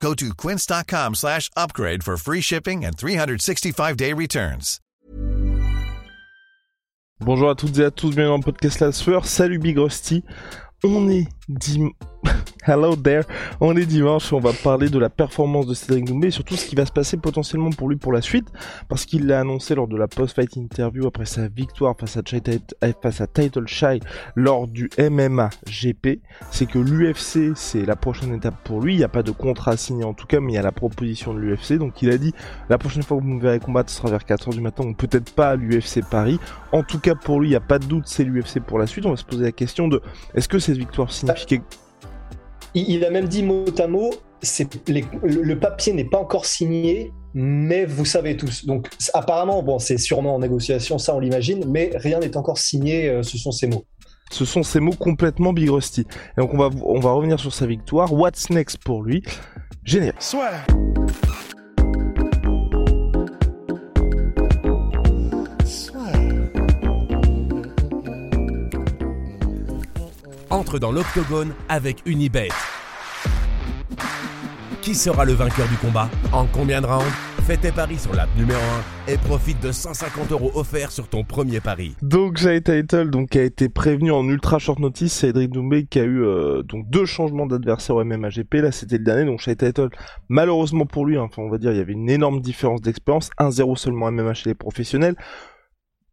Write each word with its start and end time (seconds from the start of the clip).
Go 0.00 0.14
to 0.14 0.34
quince.com 0.34 1.14
slash 1.14 1.50
upgrade 1.56 2.02
for 2.04 2.16
free 2.16 2.40
shipping 2.40 2.84
and 2.84 2.96
365-day 2.96 4.12
returns. 4.12 4.80
Bonjour 7.20 7.48
à 7.48 7.54
toutes 7.54 7.78
et 7.78 7.84
à 7.84 7.90
tous, 7.90 8.10
bienvenue 8.10 8.28
dans 8.28 8.36
le 8.36 8.42
podcast 8.42 8.78
La 8.80 8.92
Sueur. 8.92 9.24
Salut 9.24 9.58
Big 9.58 9.78
Rusty. 9.78 10.22
On 10.84 11.08
est 11.08 11.26
dim... 11.48 11.90
Hello 12.68 12.96
there. 12.96 13.22
On 13.60 13.76
est 13.76 13.86
dimanche, 13.86 14.32
on 14.32 14.40
va 14.40 14.52
parler 14.52 14.88
de 14.88 14.98
la 14.98 15.08
performance 15.08 15.68
de 15.68 15.74
Cédric 15.74 16.06
Doumbé 16.06 16.28
et 16.28 16.30
surtout 16.32 16.56
ce 16.56 16.66
qui 16.66 16.74
va 16.74 16.84
se 16.84 16.90
passer 16.90 17.16
potentiellement 17.16 17.70
pour 17.70 17.88
lui 17.88 17.96
pour 17.96 18.12
la 18.12 18.20
suite 18.20 18.48
parce 18.88 19.06
qu'il 19.06 19.28
l'a 19.28 19.38
annoncé 19.38 19.76
lors 19.76 19.86
de 19.86 19.96
la 19.96 20.08
post-fight 20.08 20.56
interview 20.56 21.06
après 21.06 21.26
sa 21.26 21.46
victoire 21.46 21.94
face 21.96 22.16
à, 22.16 22.22
eh, 22.82 22.92
face 23.00 23.20
à 23.20 23.28
Title 23.28 23.68
Shy 23.68 24.00
lors 24.34 24.66
du 24.66 24.90
MMA 24.98 25.50
GP. 25.68 26.20
C'est 26.50 26.66
que 26.66 26.80
l'UFC 26.80 27.52
c'est 27.54 27.86
la 27.86 27.94
prochaine 27.94 28.34
étape 28.34 28.56
pour 28.64 28.80
lui. 28.80 28.94
Il 28.94 28.98
n'y 28.98 29.04
a 29.04 29.08
pas 29.08 29.22
de 29.22 29.30
contrat 29.30 29.76
signé 29.76 30.02
en 30.02 30.14
tout 30.14 30.26
cas, 30.26 30.40
mais 30.40 30.52
il 30.52 30.56
y 30.56 30.58
a 30.58 30.62
la 30.62 30.72
proposition 30.72 31.34
de 31.34 31.38
l'UFC. 31.38 31.78
Donc 31.78 32.02
il 32.02 32.10
a 32.10 32.18
dit 32.18 32.34
la 32.68 32.78
prochaine 32.78 33.04
fois 33.04 33.16
que 33.18 33.22
vous 33.22 33.28
me 33.28 33.40
verrez 33.40 33.60
combattre 33.60 33.90
ce 33.90 33.98
sera 33.98 34.10
vers 34.10 34.24
4h 34.24 34.50
du 34.50 34.60
matin 34.60 34.82
ou 34.84 34.92
peut-être 34.92 35.32
pas 35.32 35.50
à 35.50 35.56
l'UFC 35.56 36.00
Paris. 36.10 36.40
En 36.72 36.82
tout 36.82 36.98
cas 36.98 37.14
pour 37.14 37.38
lui, 37.38 37.46
il 37.46 37.50
n'y 37.50 37.56
a 37.56 37.60
pas 37.60 37.78
de 37.78 37.86
doute, 37.86 38.08
c'est 38.08 38.24
l'UFC 38.24 38.58
pour 38.58 38.80
la 38.80 38.88
suite. 38.88 39.06
On 39.06 39.10
va 39.10 39.16
se 39.16 39.24
poser 39.24 39.44
la 39.44 39.52
question 39.52 39.86
de 39.86 40.02
est-ce 40.34 40.48
que 40.48 40.58
cette 40.58 40.78
victoire 40.78 41.12
il, 42.74 43.04
a 43.04 43.10
même 43.10 43.28
dit 43.28 43.42
mot 43.42 43.64
à 43.78 43.86
mot, 43.86 44.10
le, 44.88 45.54
papier 45.54 45.92
n'est 45.92 46.04
pas 46.04 46.18
encore 46.18 46.46
signé, 46.46 47.12
mais 47.34 47.84
vous 47.84 48.04
savez 48.04 48.36
tous. 48.36 48.66
Donc 48.66 48.88
apparemment, 49.14 49.62
bon, 49.62 49.78
c'est 49.78 49.98
sûrement 49.98 50.34
en 50.34 50.38
négociation, 50.38 50.98
ça 50.98 51.14
on 51.14 51.20
l'imagine, 51.20 51.64
mais 51.66 51.90
rien 51.94 52.18
n'est 52.20 52.36
encore 52.36 52.58
signé, 52.58 53.08
euh, 53.08 53.22
ce 53.22 53.38
sont 53.38 53.52
ces 53.52 53.66
mots. 53.66 53.84
Ce 54.30 54.44
sont 54.44 54.62
ces 54.62 54.80
mots 54.80 54.92
complètement 54.92 55.52
Big 55.52 55.70
Rusty. 55.70 56.00
Et 56.36 56.40
donc 56.40 56.52
on 56.52 56.58
va, 56.58 56.70
on 56.84 57.00
va 57.00 57.12
revenir 57.12 57.38
sur 57.38 57.54
sa 57.54 57.66
victoire. 57.66 58.12
What's 58.12 58.50
next 58.50 58.78
pour 58.78 59.02
lui? 59.02 59.22
Génial. 59.84 60.14
Soit. 60.18 60.50
Dans 70.74 70.90
l'octogone 70.90 71.52
avec 71.68 72.02
Unibet. 72.04 72.48
Qui 74.82 74.94
sera 74.94 75.24
le 75.24 75.32
vainqueur 75.32 75.68
du 75.68 75.76
combat? 75.76 76.08
En 76.32 76.46
combien 76.46 76.80
de 76.80 76.86
rounds? 76.86 77.04
Fais 77.46 77.56
tes 77.56 77.70
paris 77.70 77.98
sur 77.98 78.12
l'app 78.12 78.28
numéro 78.36 78.60
1 79.08 79.12
et 79.12 79.18
profite 79.18 79.62
de 79.62 79.70
150 79.70 80.32
euros 80.32 80.50
offerts 80.56 80.90
sur 80.90 81.08
ton 81.08 81.22
premier 81.22 81.60
pari. 81.60 81.94
Donc 82.02 82.38
Jay 82.38 82.60
Title 82.60 83.10
donc, 83.10 83.36
a 83.36 83.42
été 83.42 83.68
prévenu 83.68 84.10
en 84.10 84.24
ultra 84.28 84.58
short 84.58 84.80
notice, 84.80 85.12
Cédric 85.12 85.52
Doumbé 85.52 85.86
qui 85.86 86.00
a 86.00 86.04
eu 86.04 86.24
euh, 86.24 86.62
donc 86.62 86.90
deux 86.90 87.04
changements 87.04 87.46
d'adversaire 87.46 87.94
au 87.94 88.04
MMAGP, 88.04 88.54
là 88.54 88.72
c'était 88.72 88.98
le 88.98 89.04
dernier, 89.04 89.24
donc 89.24 89.40
Jay 89.40 89.54
Title 89.54 89.90
malheureusement 90.28 90.86
pour 90.86 91.06
lui, 91.06 91.16
hein, 91.16 91.22
enfin 91.22 91.42
on 91.42 91.48
va 91.48 91.58
dire 91.58 91.70
il 91.70 91.78
y 91.78 91.80
avait 91.80 91.92
une 91.92 92.10
énorme 92.10 92.40
différence 92.40 92.80
d'expérience, 92.80 93.30
1-0 93.38 93.76
seulement 93.76 94.10
MMA 94.10 94.34
chez 94.34 94.50
les 94.50 94.54
professionnels, 94.54 95.14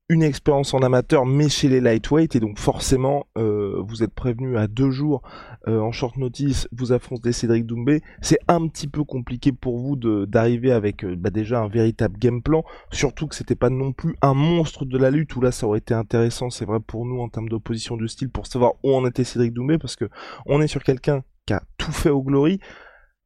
une 0.09 0.21
expérience 0.21 0.73
en 0.73 0.79
amateur 0.79 1.25
mais 1.25 1.47
chez 1.47 1.69
les 1.69 1.79
lightweight 1.79 2.35
et 2.35 2.39
donc 2.41 2.59
forcément 2.59 3.25
euh, 3.37 3.81
vous 3.87 4.03
êtes 4.03 4.13
prévenu 4.13 4.57
à 4.57 4.67
deux 4.67 4.91
jours 4.91 5.21
euh, 5.67 5.79
en 5.79 5.93
short 5.93 6.17
notice 6.17 6.67
vous 6.73 6.91
affrontez 6.91 7.31
Cédric 7.31 7.65
Doumbé. 7.65 8.01
C'est 8.21 8.39
un 8.49 8.67
petit 8.67 8.87
peu 8.87 9.05
compliqué 9.05 9.53
pour 9.53 9.79
vous 9.79 9.95
d'arriver 9.95 10.71
avec 10.73 11.05
euh, 11.05 11.15
bah, 11.15 11.29
déjà 11.29 11.61
un 11.61 11.69
véritable 11.69 12.17
game 12.19 12.41
plan 12.41 12.63
surtout 12.91 13.27
que 13.27 13.35
c'était 13.35 13.55
pas 13.55 13.69
non 13.69 13.93
plus 13.93 14.15
un 14.21 14.33
monstre 14.33 14.83
de 14.83 14.97
la 14.97 15.09
lutte 15.09 15.35
où 15.37 15.41
là 15.41 15.51
ça 15.51 15.67
aurait 15.67 15.79
été 15.79 15.93
intéressant 15.93 16.49
c'est 16.49 16.65
vrai 16.65 16.81
pour 16.81 17.05
nous 17.05 17.21
en 17.21 17.29
termes 17.29 17.47
d'opposition 17.47 17.95
de 17.95 18.05
style 18.07 18.29
pour 18.29 18.45
savoir 18.45 18.73
où 18.83 18.93
en 18.93 19.07
était 19.07 19.23
Cédric 19.23 19.53
Doumbé 19.53 19.77
parce 19.77 19.95
que 19.95 20.09
on 20.45 20.61
est 20.61 20.67
sur 20.67 20.83
quelqu'un 20.83 21.23
qui 21.45 21.53
a 21.53 21.63
tout 21.77 21.91
fait 21.91 22.09
au 22.09 22.21
glory 22.21 22.59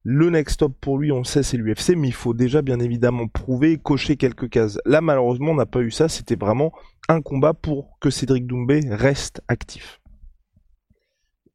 le 0.09 0.29
next 0.29 0.53
stop 0.53 0.73
pour 0.79 0.99
lui, 0.99 1.11
on 1.11 1.17
le 1.17 1.25
sait, 1.25 1.43
c'est 1.43 1.57
l'UFC, 1.57 1.89
mais 1.97 2.07
il 2.07 2.13
faut 2.13 2.33
déjà 2.33 2.61
bien 2.61 2.79
évidemment 2.79 3.27
prouver, 3.27 3.77
cocher 3.77 4.15
quelques 4.15 4.49
cases. 4.49 4.79
Là, 4.85 5.01
malheureusement, 5.01 5.51
on 5.51 5.55
n'a 5.55 5.65
pas 5.65 5.81
eu 5.81 5.91
ça. 5.91 6.07
C'était 6.07 6.37
vraiment 6.37 6.71
un 7.09 7.21
combat 7.21 7.53
pour 7.53 7.99
que 7.99 8.09
Cédric 8.09 8.47
Doumbé 8.47 8.79
reste 8.89 9.41
actif. 9.49 9.99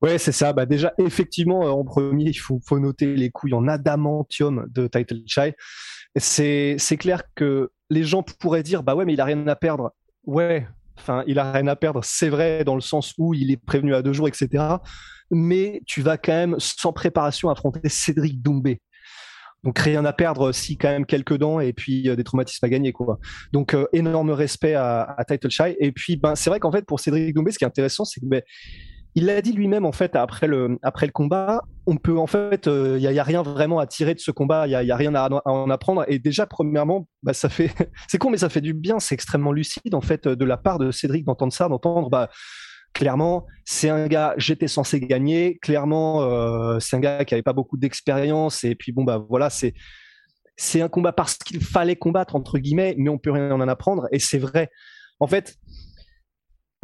Ouais, 0.03 0.19
c'est 0.19 0.33
ça. 0.33 0.53
Bah 0.53 0.67
déjà, 0.67 0.93
effectivement, 0.99 1.65
euh, 1.65 1.71
en 1.71 1.83
premier, 1.83 2.25
il 2.25 2.35
faut, 2.35 2.61
noter 2.73 3.15
les 3.17 3.31
couilles 3.31 3.55
en 3.55 3.67
adamantium 3.67 4.67
de 4.69 4.87
Title 4.87 5.23
Chai. 5.27 5.55
C'est, 6.17 6.77
clair 6.99 7.23
que 7.35 7.71
les 7.89 8.05
gens 8.05 8.23
pourraient 8.23 8.63
dire, 8.63 8.83
bah 8.83 8.95
ouais, 8.95 9.07
mais 9.07 9.15
il 9.15 9.21
a 9.23 9.25
rien 9.25 9.47
à 9.47 9.57
perdre. 9.57 9.95
Ouais, 10.27 10.69
enfin, 10.99 11.25
il 11.27 11.39
a 11.39 11.53
rien 11.53 11.69
à 11.69 11.77
perdre. 11.77 12.01
C'est 12.05 12.29
vrai 12.29 12.65
dans 12.65 12.75
le 12.75 12.83
sens 12.83 13.15
où 13.17 13.33
il 13.33 13.51
est 13.51 13.57
prévenu 13.57 13.95
à 13.95 14.03
deux 14.03 14.13
jours, 14.13 14.29
etc 14.29 14.77
mais 15.33 15.83
tu 15.87 16.03
vas 16.03 16.19
quand 16.19 16.33
même 16.33 16.57
sans 16.59 16.93
préparation 16.93 17.51
affronter 17.51 17.89
Cédric 17.89 18.41
Doumbé. 18.43 18.81
Donc 19.65 19.79
rien 19.79 20.05
à 20.05 20.13
perdre 20.13 20.53
si 20.53 20.77
quand 20.77 20.89
même 20.89 21.07
quelques 21.07 21.39
dents 21.39 21.61
et 21.61 21.73
puis 21.73 22.09
euh, 22.09 22.17
des 22.17 22.25
traumatismes 22.25 22.65
à 22.67 22.69
gagner 22.69 22.93
quoi. 22.93 23.19
Donc 23.53 23.75
euh, 23.75 23.87
énorme 23.93 24.31
respect 24.31 24.75
à, 24.75 25.17
Title 25.29 25.51
Shy 25.51 25.77
et 25.79 25.93
puis 25.93 26.17
ben 26.17 26.35
c'est 26.35 26.51
vrai 26.51 26.59
qu'en 26.59 26.73
fait 26.73 26.85
pour 26.85 26.99
Cédric 26.99 27.35
Doumbé 27.35 27.53
ce 27.53 27.59
qui 27.59 27.65
est 27.65 27.69
intéressant 27.69 28.05
c'est 28.05 28.21
que 28.21 28.27
ben, 28.27 28.43
il 29.15 29.27
l'a 29.27 29.41
dit 29.41 29.53
lui-même 29.53 29.85
en 29.85 29.93
fait 29.93 30.17
après 30.17 30.49
le 30.49 30.79
après 30.83 31.07
le 31.07 31.13
combat 31.13 31.63
on 31.87 31.97
peut 31.97 32.19
en 32.19 32.27
fait 32.27 32.67
il 32.67 32.73
euh, 32.73 32.99
y, 32.99 33.19
a, 33.19 33.23
rien 33.23 33.43
vraiment 33.43 33.79
à 33.79 33.87
tirer 33.87 34.15
de 34.15 34.21
ce 34.21 34.33
combat 34.33 34.67
il 34.67 34.71
y 34.71 34.91
a, 34.91 34.97
rien 34.97 35.15
à, 35.15 35.29
en 35.45 35.71
apprendre 35.71 36.05
et 36.09 36.19
déjà 36.19 36.47
premièrement 36.47 37.07
bah, 37.23 37.35
ça 37.35 37.49
fait 37.49 37.71
c'est 38.09 38.19
con 38.19 38.31
mais 38.31 38.39
ça 38.39 38.49
fait 38.49 38.63
du 38.63 38.75
bien 38.75 38.99
c'est 38.99 39.15
extrêmement 39.15 39.53
lucide 39.53 39.95
en 39.95 40.01
fait 40.01 40.27
de 40.27 40.45
la 40.45 40.57
part 40.57 40.79
de 40.79 40.91
Cédric 40.91 41.25
d'entendre 41.25 41.53
ça 41.53 41.69
d'entendre 41.69 42.11
bah 42.11 42.31
clairement, 42.93 43.47
c'est 43.65 43.89
un 43.89 44.07
gars, 44.07 44.35
j'étais 44.37 44.69
censé 44.69 45.01
gagner. 45.01 45.59
Clairement, 45.63 46.23
euh, 46.23 46.79
c'est 46.81 46.97
un 46.97 47.01
gars 47.01 47.25
qui 47.25 47.35
avait 47.35 47.43
pas 47.43 47.53
beaucoup 47.53 47.77
d'expérience. 47.77 48.65
Et 48.65 48.75
puis 48.75 48.93
bon, 48.93 49.05
bah 49.05 49.25
voilà, 49.29 49.51
c'est 49.51 49.75
c'est 50.57 50.83
un 50.83 50.89
combat 50.89 51.13
parce 51.13 51.37
qu'il 51.37 51.63
fallait 51.63 51.97
combattre 51.97 52.37
entre 52.37 52.59
guillemets, 52.59 52.95
mais 52.99 53.09
on 53.09 53.19
peut 53.19 53.33
rien 53.33 53.51
en 53.51 53.61
apprendre. 53.69 54.07
Et 54.13 54.19
c'est 54.19 54.39
vrai. 54.39 54.71
En 55.21 55.27
fait, 55.27 55.57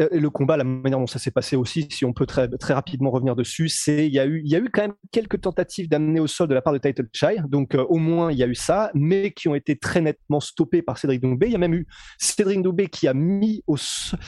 euh, 0.01 0.09
le 0.13 0.31
combat, 0.31 0.57
la 0.57 0.65
manière 0.65 0.99
dont 0.99 1.07
ça 1.07 1.19
s'est 1.19 1.31
passé 1.31 1.57
aussi, 1.57 1.89
si 1.91 2.05
on 2.05 2.13
peut 2.13 2.27
très, 2.27 2.49
très 2.49 2.75
rapidement 2.75 3.11
revenir 3.11 3.35
dessus, 3.35 3.69
c'est 3.69 4.07
il 4.07 4.13
y 4.13 4.21
a 4.21 4.27
eu 4.27 4.43
il 4.45 4.51
y 4.51 4.55
a 4.55 4.59
eu 4.59 4.71
quand 4.73 4.83
même 4.83 4.95
quelques 5.11 5.41
tentatives 5.41 5.89
d'amener 5.89 6.21
au 6.21 6.27
sol 6.27 6.47
de 6.47 6.55
la 6.55 6.63
part 6.63 6.73
de 6.73 6.79
Title 6.79 7.09
Shy, 7.13 7.37
donc 7.49 7.75
euh, 7.75 7.85
au 7.89 7.97
moins 7.97 8.31
il 8.31 8.39
y 8.39 8.43
a 8.43 8.47
eu 8.47 8.55
ça, 8.55 8.91
mais 8.95 9.33
qui 9.33 9.49
ont 9.49 9.55
été 9.55 9.77
très 9.77 10.01
nettement 10.01 10.41
stoppées 10.41 10.83
par 10.83 10.99
Cédric 10.99 11.21
Doumbé. 11.21 11.47
Il 11.47 11.53
y 11.53 11.57
a 11.57 11.59
même 11.59 11.75
eu 11.75 11.87
Cédric 12.19 12.63
Doumbé 12.63 12.87
qui 12.87 13.09
a 13.09 13.15
mis 13.15 13.63
au 13.67 13.77
sol. 13.77 14.19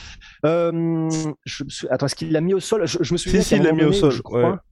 Euh, 0.45 1.09
attends, 1.89 2.05
est-ce 2.05 2.15
qu'il 2.15 2.31
l'a 2.31 2.41
mis 2.41 2.53
au 2.53 2.59
sol? 2.59 2.85
Je, 2.85 3.13
me 3.13 3.17
souviens. 3.17 3.41
Si, 3.41 3.49
si, 3.49 3.55
il 3.55 3.63
l'a 3.63 3.71
mis 3.71 3.83
au 3.83 3.93
sol. 3.93 4.13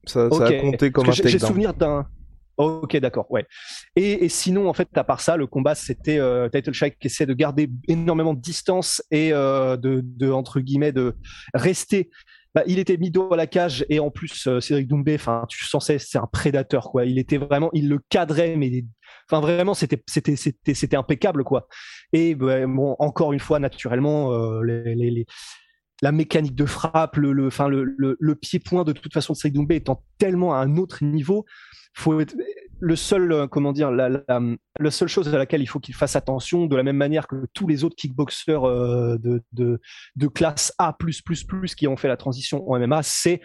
Ça, 0.06 0.26
a 0.26 0.54
compté 0.60 0.92
comme 0.92 1.08
un 1.08 1.12
J'ai 1.12 1.40
souvenir 1.40 1.74
d'un 1.74 2.08
Ok, 2.60 2.98
d'accord, 2.98 3.26
ouais. 3.32 3.46
Et, 3.96 4.28
sinon, 4.28 4.68
en 4.68 4.74
fait, 4.74 4.90
à 4.96 5.06
part 5.06 5.22
ça, 5.22 5.38
le 5.38 5.48
combat, 5.48 5.76
c'était 5.76 6.20
euh, 6.20 6.50
Title 6.50 6.74
Shy 6.74 6.92
qui 6.92 7.08
essaie 7.08 7.26
de 7.26 7.34
garder 7.34 7.70
énormément 7.88 8.34
de 8.34 8.42
distance 8.42 9.02
et 9.12 9.32
euh, 9.32 9.78
de, 9.78 10.30
entre 10.30 10.60
guillemets, 10.60 10.92
de 10.92 11.16
rester. 11.54 12.10
Bah, 12.54 12.64
il 12.68 12.78
était 12.78 12.98
mis 12.98 13.12
dos 13.12 13.32
à 13.32 13.38
la 13.38 13.48
cage 13.48 13.86
et 13.88 14.02
en 14.02 14.12
plus, 14.12 14.46
euh, 14.48 14.60
Cédric 14.60 14.90
Doumbé, 14.90 15.18
tu 15.48 15.66
sensais, 15.66 16.00
c'est 16.00 16.18
un 16.18 16.28
prédateur, 16.30 16.92
quoi. 16.92 17.06
Il 17.06 17.18
était 17.18 17.38
vraiment, 17.38 17.70
il 17.72 17.88
le 17.88 18.02
cadrait, 18.10 18.58
mais 18.58 18.84
enfin, 19.32 19.40
vraiment, 19.40 19.74
c'était 19.74 20.98
impeccable, 20.98 21.46
quoi. 21.46 21.66
Et 22.12 22.36
bah, 22.36 22.68
bon, 22.68 22.98
encore 23.00 23.32
une 23.32 23.40
fois, 23.40 23.60
naturellement, 23.60 24.34
les, 24.64 25.26
la 26.02 26.12
mécanique 26.12 26.56
de 26.56 26.66
frappe, 26.66 27.18
le, 27.18 27.34
le, 27.34 27.50
le, 27.98 28.18
le 28.20 28.36
pied-point 28.36 28.84
de 28.84 28.94
toute 28.94 29.14
façon 29.14 29.34
de 29.34 29.38
Cédric 29.38 29.56
Doumbé 29.56 29.76
étant 29.76 30.04
tellement 30.18 30.54
à 30.54 30.60
un 30.60 30.78
autre 30.78 31.04
niveau, 31.04 31.46
faut 31.94 32.22
le 32.82 32.96
seul, 32.96 33.32
euh, 33.32 33.48
comment 33.48 33.74
dire, 33.74 33.92
la, 33.92 34.10
la, 34.10 34.92
seule 34.92 35.08
chose 35.08 35.28
à 35.34 35.38
laquelle 35.38 35.62
il 35.62 35.68
faut 35.68 35.80
qu'il 35.80 35.96
fasse 35.96 36.16
attention, 36.16 36.66
de 36.66 36.76
la 36.76 36.84
même 36.84 36.96
manière 36.96 37.28
que 37.28 37.36
tous 37.54 37.68
les 37.68 37.84
autres 37.84 37.96
kickboxers 37.96 38.64
euh, 38.64 39.18
de, 39.18 39.42
de, 39.52 39.82
de, 40.16 40.28
classe 40.28 40.74
A+++ 40.78 40.96
qui 41.76 41.88
ont 41.88 41.98
fait 41.98 42.08
la 42.08 42.18
transition 42.18 42.66
au 42.68 42.78
MMA, 42.78 43.04
c'est 43.04 43.42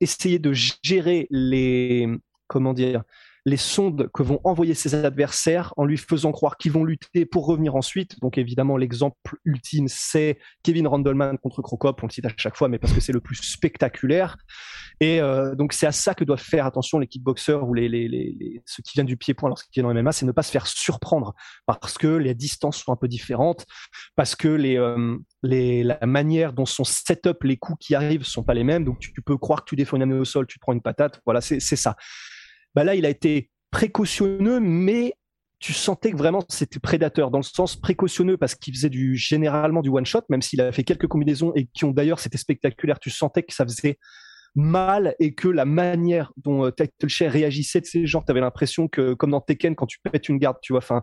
essayer 0.00 0.38
de 0.38 0.52
gérer 0.52 1.26
les, 1.30 2.08
comment 2.46 2.72
dire, 2.72 3.02
les 3.44 3.56
sondes 3.56 4.08
que 4.14 4.22
vont 4.22 4.40
envoyer 4.44 4.74
ses 4.74 4.94
adversaires 4.94 5.74
en 5.76 5.84
lui 5.84 5.96
faisant 5.96 6.32
croire 6.32 6.56
qu'ils 6.56 6.72
vont 6.72 6.84
lutter 6.84 7.26
pour 7.26 7.46
revenir 7.46 7.74
ensuite. 7.74 8.20
Donc 8.20 8.38
évidemment, 8.38 8.76
l'exemple 8.76 9.36
ultime, 9.44 9.86
c'est 9.88 10.38
Kevin 10.62 10.86
Randleman 10.86 11.38
contre 11.38 11.60
Crocop, 11.60 12.02
on 12.02 12.06
le 12.06 12.12
cite 12.12 12.26
à 12.26 12.30
chaque 12.36 12.56
fois, 12.56 12.68
mais 12.68 12.78
parce 12.78 12.92
que 12.92 13.00
c'est 13.00 13.12
le 13.12 13.20
plus 13.20 13.36
spectaculaire. 13.36 14.36
Et 15.00 15.20
euh, 15.20 15.54
donc 15.56 15.72
c'est 15.72 15.86
à 15.86 15.92
ça 15.92 16.14
que 16.14 16.24
doivent 16.24 16.40
faire 16.40 16.66
attention 16.66 16.98
les 16.98 17.06
kickboxers 17.08 17.68
ou 17.68 17.74
ceux 17.74 18.82
qui 18.82 18.92
viennent 18.94 19.06
du 19.06 19.16
pied-point 19.16 19.48
lorsqu'ils 19.48 19.72
viennent 19.72 19.86
en 19.86 19.94
MMA, 19.94 20.12
c'est 20.12 20.26
ne 20.26 20.32
pas 20.32 20.42
se 20.42 20.52
faire 20.52 20.66
surprendre 20.66 21.34
parce 21.66 21.98
que 21.98 22.06
les 22.06 22.34
distances 22.34 22.78
sont 22.78 22.92
un 22.92 22.96
peu 22.96 23.08
différentes, 23.08 23.66
parce 24.14 24.36
que 24.36 24.48
les, 24.48 24.76
euh, 24.76 25.18
la 25.42 26.06
manière 26.06 26.52
dont 26.52 26.66
sont 26.66 26.84
set-up 26.84 27.42
les 27.42 27.56
coups 27.56 27.86
qui 27.86 27.94
arrivent 27.94 28.24
sont 28.24 28.44
pas 28.44 28.54
les 28.54 28.64
mêmes. 28.64 28.84
Donc 28.84 28.98
tu, 29.00 29.12
peux 29.22 29.36
croire 29.36 29.64
que 29.64 29.70
tu 29.70 29.76
défends 29.76 29.96
une 29.96 30.02
amenée 30.02 30.20
au 30.20 30.24
sol, 30.24 30.46
tu 30.46 30.58
te 30.58 30.60
prends 30.60 30.72
une 30.72 30.82
patate. 30.82 31.20
Voilà, 31.24 31.40
c'est 31.40 31.60
ça. 31.60 31.96
Bah 32.74 32.84
là, 32.84 32.94
il 32.94 33.06
a 33.06 33.10
été 33.10 33.50
précautionneux, 33.70 34.60
mais 34.60 35.14
tu 35.58 35.72
sentais 35.72 36.10
que 36.10 36.16
vraiment 36.16 36.44
c'était 36.48 36.80
prédateur 36.80 37.30
dans 37.30 37.38
le 37.38 37.44
sens 37.44 37.76
précautionneux 37.76 38.36
parce 38.36 38.56
qu'il 38.56 38.74
faisait 38.74 38.90
du 38.90 39.16
généralement 39.16 39.80
du 39.80 39.90
one 39.90 40.04
shot, 40.04 40.22
même 40.28 40.42
s'il 40.42 40.60
a 40.60 40.72
fait 40.72 40.82
quelques 40.82 41.06
combinaisons 41.06 41.52
et 41.54 41.66
qui 41.66 41.84
ont 41.84 41.92
d'ailleurs 41.92 42.18
c'était 42.18 42.38
spectaculaire. 42.38 42.98
Tu 42.98 43.10
sentais 43.10 43.44
que 43.44 43.54
ça 43.54 43.64
faisait 43.64 43.98
mal 44.54 45.14
et 45.18 45.34
que 45.34 45.48
la 45.48 45.64
manière 45.64 46.32
dont 46.36 46.66
euh, 46.66 46.70
réagissait 47.20 47.80
de 47.80 47.86
ces 47.86 48.06
genres, 48.06 48.24
tu 48.24 48.30
avais 48.30 48.40
l'impression 48.40 48.88
que 48.88 49.14
comme 49.14 49.30
dans 49.30 49.40
Tekken 49.40 49.74
quand 49.74 49.86
tu 49.86 49.98
pètes 50.00 50.28
une 50.28 50.38
garde, 50.38 50.58
tu 50.60 50.72
vois, 50.72 50.78
enfin 50.80 51.02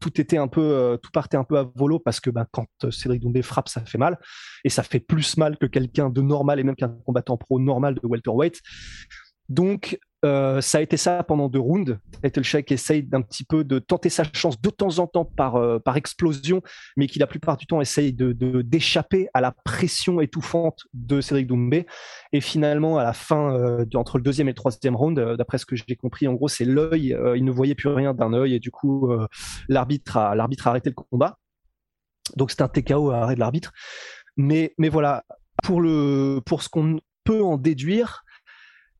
tout 0.00 0.20
était 0.20 0.36
un 0.36 0.48
peu, 0.48 0.60
euh, 0.60 0.96
tout 0.96 1.10
partait 1.12 1.36
un 1.36 1.44
peu 1.44 1.58
à 1.58 1.70
volo 1.74 1.98
parce 1.98 2.20
que 2.20 2.30
bah, 2.30 2.46
quand 2.50 2.66
euh, 2.84 2.90
Cédric 2.90 3.22
Doumbé 3.22 3.42
frappe, 3.42 3.68
ça 3.68 3.80
fait 3.84 3.98
mal 3.98 4.18
et 4.64 4.68
ça 4.68 4.82
fait 4.82 5.00
plus 5.00 5.36
mal 5.36 5.56
que 5.56 5.66
quelqu'un 5.66 6.10
de 6.10 6.20
normal 6.20 6.60
et 6.60 6.64
même 6.64 6.76
qu'un 6.76 6.88
combattant 7.06 7.36
pro 7.36 7.58
normal 7.58 7.94
de 7.94 8.00
welterweight. 8.04 8.60
Donc 9.50 9.98
euh, 10.24 10.60
ça 10.60 10.78
a 10.78 10.80
été 10.80 10.96
ça 10.96 11.22
pendant 11.22 11.48
deux 11.48 11.58
rounds. 11.58 11.98
Shake 12.42 12.70
essaye 12.72 13.02
d'un 13.02 13.22
petit 13.22 13.44
peu 13.44 13.64
de 13.64 13.78
tenter 13.78 14.10
sa 14.10 14.24
chance 14.32 14.60
de 14.60 14.70
temps 14.70 14.98
en 14.98 15.06
temps 15.06 15.24
par, 15.24 15.56
euh, 15.56 15.78
par 15.78 15.96
explosion, 15.96 16.62
mais 16.96 17.06
qui 17.06 17.18
la 17.18 17.26
plupart 17.26 17.56
du 17.56 17.66
temps 17.66 17.80
essaye 17.80 18.12
de, 18.12 18.32
d'échapper 18.62 19.28
à 19.34 19.40
la 19.40 19.52
pression 19.64 20.20
étouffante 20.20 20.84
de 20.92 21.20
Cédric 21.20 21.46
Doumbé. 21.46 21.86
Et 22.32 22.40
finalement, 22.40 22.98
à 22.98 23.04
la 23.04 23.12
fin, 23.12 23.54
euh, 23.54 23.84
entre 23.94 24.18
le 24.18 24.22
deuxième 24.22 24.48
et 24.48 24.52
le 24.52 24.56
troisième 24.56 24.94
round, 24.94 25.18
d'après 25.36 25.58
ce 25.58 25.66
que 25.66 25.74
j'ai 25.74 25.96
compris, 25.96 26.28
en 26.28 26.34
gros, 26.34 26.48
c'est 26.48 26.66
l'œil. 26.66 27.16
il 27.34 27.44
ne 27.44 27.50
voyait 27.50 27.74
plus 27.74 27.88
rien 27.88 28.14
d'un 28.14 28.32
œil, 28.34 28.54
et 28.54 28.60
du 28.60 28.70
coup, 28.70 29.10
l'arbitre 29.68 30.16
a, 30.16 30.32
a 30.32 30.48
arrêté 30.66 30.90
le 30.90 30.94
combat. 30.94 31.38
Donc 32.36 32.50
c'est 32.50 32.62
un 32.62 32.68
TKO 32.68 33.10
à 33.10 33.18
arrêt 33.18 33.34
de 33.34 33.40
l'arbitre. 33.40 33.72
Mais, 34.36 34.74
mais 34.78 34.88
voilà, 34.88 35.24
pour, 35.62 35.80
le, 35.80 36.40
pour 36.44 36.62
ce 36.62 36.68
qu'on 36.68 37.00
peut 37.24 37.42
en 37.42 37.56
déduire, 37.56 38.24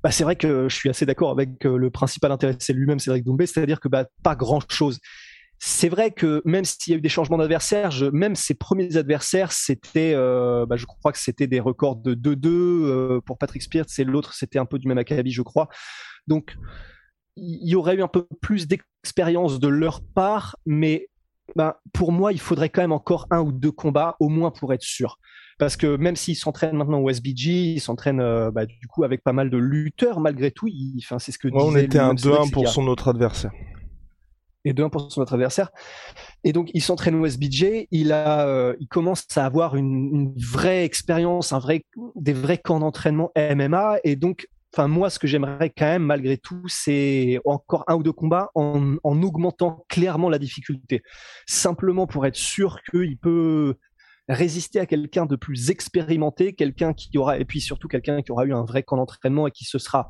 bah, 0.02 0.10
c'est 0.10 0.24
vrai 0.24 0.36
que 0.36 0.68
je 0.68 0.74
suis 0.74 0.88
assez 0.88 1.04
d'accord 1.04 1.30
avec 1.30 1.64
euh, 1.66 1.76
le 1.76 1.90
principal 1.90 2.32
intéressé 2.32 2.72
lui-même, 2.72 2.98
Cédric 2.98 3.24
Doumbé, 3.24 3.46
c'est-à-dire 3.46 3.80
que 3.80 3.88
bah, 3.88 4.06
pas 4.22 4.34
grand-chose. 4.34 4.98
C'est 5.58 5.90
vrai 5.90 6.10
que 6.10 6.40
même 6.46 6.64
s'il 6.64 6.92
y 6.92 6.94
a 6.94 6.98
eu 6.98 7.02
des 7.02 7.10
changements 7.10 7.36
d'adversaires, 7.36 7.90
même 8.12 8.34
ses 8.34 8.54
premiers 8.54 8.96
adversaires, 8.96 9.52
c'était, 9.52 10.14
euh, 10.14 10.64
bah, 10.64 10.76
je 10.76 10.86
crois 10.86 11.12
que 11.12 11.18
c'était 11.18 11.46
des 11.46 11.60
records 11.60 11.96
de 11.96 12.14
2-2 12.14 12.48
euh, 12.48 13.20
pour 13.20 13.36
Patrick 13.36 13.62
Spears, 13.62 13.86
et 13.98 14.04
l'autre 14.04 14.32
c'était 14.32 14.58
un 14.58 14.64
peu 14.64 14.78
du 14.78 14.88
même 14.88 14.96
acabit, 14.96 15.32
je 15.32 15.42
crois. 15.42 15.68
Donc 16.26 16.56
il 17.36 17.68
y 17.68 17.74
aurait 17.74 17.96
eu 17.96 18.02
un 18.02 18.08
peu 18.08 18.26
plus 18.40 18.68
d'expérience 18.68 19.60
de 19.60 19.68
leur 19.68 20.02
part, 20.02 20.56
mais 20.64 21.09
bah, 21.56 21.80
pour 21.92 22.12
moi, 22.12 22.32
il 22.32 22.40
faudrait 22.40 22.68
quand 22.68 22.82
même 22.82 22.92
encore 22.92 23.26
un 23.30 23.40
ou 23.40 23.52
deux 23.52 23.72
combats, 23.72 24.16
au 24.20 24.28
moins 24.28 24.50
pour 24.50 24.72
être 24.72 24.82
sûr 24.82 25.18
parce 25.60 25.76
que 25.76 25.96
même 25.96 26.16
s'il 26.16 26.36
s'entraîne 26.36 26.74
maintenant 26.74 27.00
au 27.00 27.10
SBG, 27.10 27.74
il 27.74 27.80
s'entraîne 27.80 28.18
euh, 28.18 28.50
bah, 28.50 28.64
du 28.64 28.88
coup 28.88 29.04
avec 29.04 29.22
pas 29.22 29.34
mal 29.34 29.50
de 29.50 29.58
lutteurs 29.58 30.18
malgré 30.18 30.50
tout. 30.50 30.68
Enfin, 30.98 31.18
c'est 31.18 31.32
ce 31.32 31.38
que 31.38 31.48
ouais, 31.48 31.62
on 31.62 31.76
était 31.76 31.98
un 31.98 32.14
2-1 32.14 32.50
pour 32.50 32.66
son 32.66 32.88
autre 32.88 33.08
adversaire. 33.08 33.52
Et 34.64 34.72
2-1 34.72 34.90
pour 34.90 35.12
son 35.12 35.20
autre 35.20 35.34
adversaire. 35.34 35.70
Et 36.44 36.52
donc 36.54 36.70
il 36.72 36.80
s'entraîne 36.80 37.14
au 37.14 37.26
SBJ. 37.26 37.86
Il 37.90 38.10
a, 38.12 38.46
euh, 38.48 38.74
il 38.80 38.88
commence 38.88 39.26
à 39.36 39.44
avoir 39.44 39.76
une, 39.76 40.10
une 40.14 40.34
vraie 40.38 40.84
expérience, 40.84 41.52
un 41.52 41.58
vrai, 41.58 41.84
des 42.16 42.32
vrais 42.32 42.58
camps 42.58 42.80
d'entraînement 42.80 43.30
MMA. 43.36 43.98
Et 44.02 44.16
donc 44.16 44.48
Enfin, 44.72 44.86
moi, 44.86 45.10
ce 45.10 45.18
que 45.18 45.26
j'aimerais 45.26 45.70
quand 45.70 45.86
même, 45.86 46.04
malgré 46.04 46.38
tout, 46.38 46.62
c'est 46.68 47.40
encore 47.44 47.84
un 47.88 47.96
ou 47.96 48.02
deux 48.04 48.12
combats 48.12 48.50
en, 48.54 48.96
en, 49.02 49.22
augmentant 49.22 49.84
clairement 49.88 50.28
la 50.28 50.38
difficulté. 50.38 51.02
Simplement 51.46 52.06
pour 52.06 52.24
être 52.24 52.36
sûr 52.36 52.78
qu'il 52.88 53.18
peut 53.18 53.74
résister 54.28 54.78
à 54.78 54.86
quelqu'un 54.86 55.26
de 55.26 55.34
plus 55.34 55.70
expérimenté, 55.70 56.54
quelqu'un 56.54 56.92
qui 56.92 57.16
aura, 57.18 57.38
et 57.38 57.44
puis 57.44 57.60
surtout 57.60 57.88
quelqu'un 57.88 58.22
qui 58.22 58.30
aura 58.30 58.44
eu 58.44 58.54
un 58.54 58.64
vrai 58.64 58.84
camp 58.84 58.96
d'entraînement 58.96 59.48
et 59.48 59.50
qui 59.50 59.64
se 59.64 59.78
sera 59.78 60.08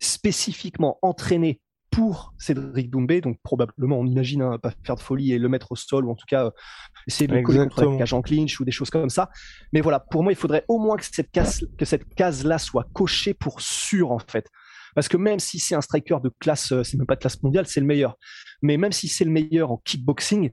spécifiquement 0.00 0.98
entraîné 1.02 1.60
pour 1.92 2.32
Cédric 2.38 2.90
Doumbé, 2.90 3.20
donc 3.20 3.38
probablement 3.42 3.98
on 3.98 4.06
imagine 4.06 4.40
hein, 4.40 4.58
pas 4.58 4.72
faire 4.82 4.96
de 4.96 5.00
folie 5.00 5.32
et 5.32 5.38
le 5.38 5.48
mettre 5.48 5.72
au 5.72 5.76
sol 5.76 6.06
ou 6.06 6.10
en 6.10 6.14
tout 6.14 6.24
cas 6.26 6.46
euh, 6.46 6.50
essayer 7.06 7.28
de 7.28 7.34
le 7.34 7.42
coller 7.42 7.58
contre 7.58 7.98
cage 7.98 8.14
en 8.14 8.22
clinch 8.22 8.58
ou 8.58 8.64
des 8.64 8.72
choses 8.72 8.90
comme 8.90 9.10
ça. 9.10 9.28
Mais 9.72 9.82
voilà, 9.82 10.00
pour 10.00 10.22
moi 10.22 10.32
il 10.32 10.36
faudrait 10.36 10.64
au 10.68 10.78
moins 10.78 10.96
que 10.96 11.04
cette 11.04 11.30
case 11.30 11.64
que 11.78 11.84
cette 11.84 12.14
case 12.14 12.44
là 12.44 12.58
soit 12.58 12.88
cochée 12.94 13.34
pour 13.34 13.60
sûr 13.60 14.10
en 14.10 14.18
fait. 14.18 14.48
Parce 14.94 15.08
que 15.08 15.18
même 15.18 15.38
si 15.38 15.58
c'est 15.58 15.74
un 15.74 15.80
striker 15.82 16.16
de 16.24 16.30
classe, 16.40 16.72
euh, 16.72 16.82
c'est 16.82 16.96
même 16.96 17.06
pas 17.06 17.14
de 17.14 17.20
classe 17.20 17.42
mondiale, 17.42 17.66
c'est 17.66 17.80
le 17.80 17.86
meilleur. 17.86 18.16
Mais 18.62 18.78
même 18.78 18.92
si 18.92 19.08
c'est 19.08 19.24
le 19.24 19.30
meilleur 19.30 19.70
en 19.70 19.76
kickboxing, 19.84 20.50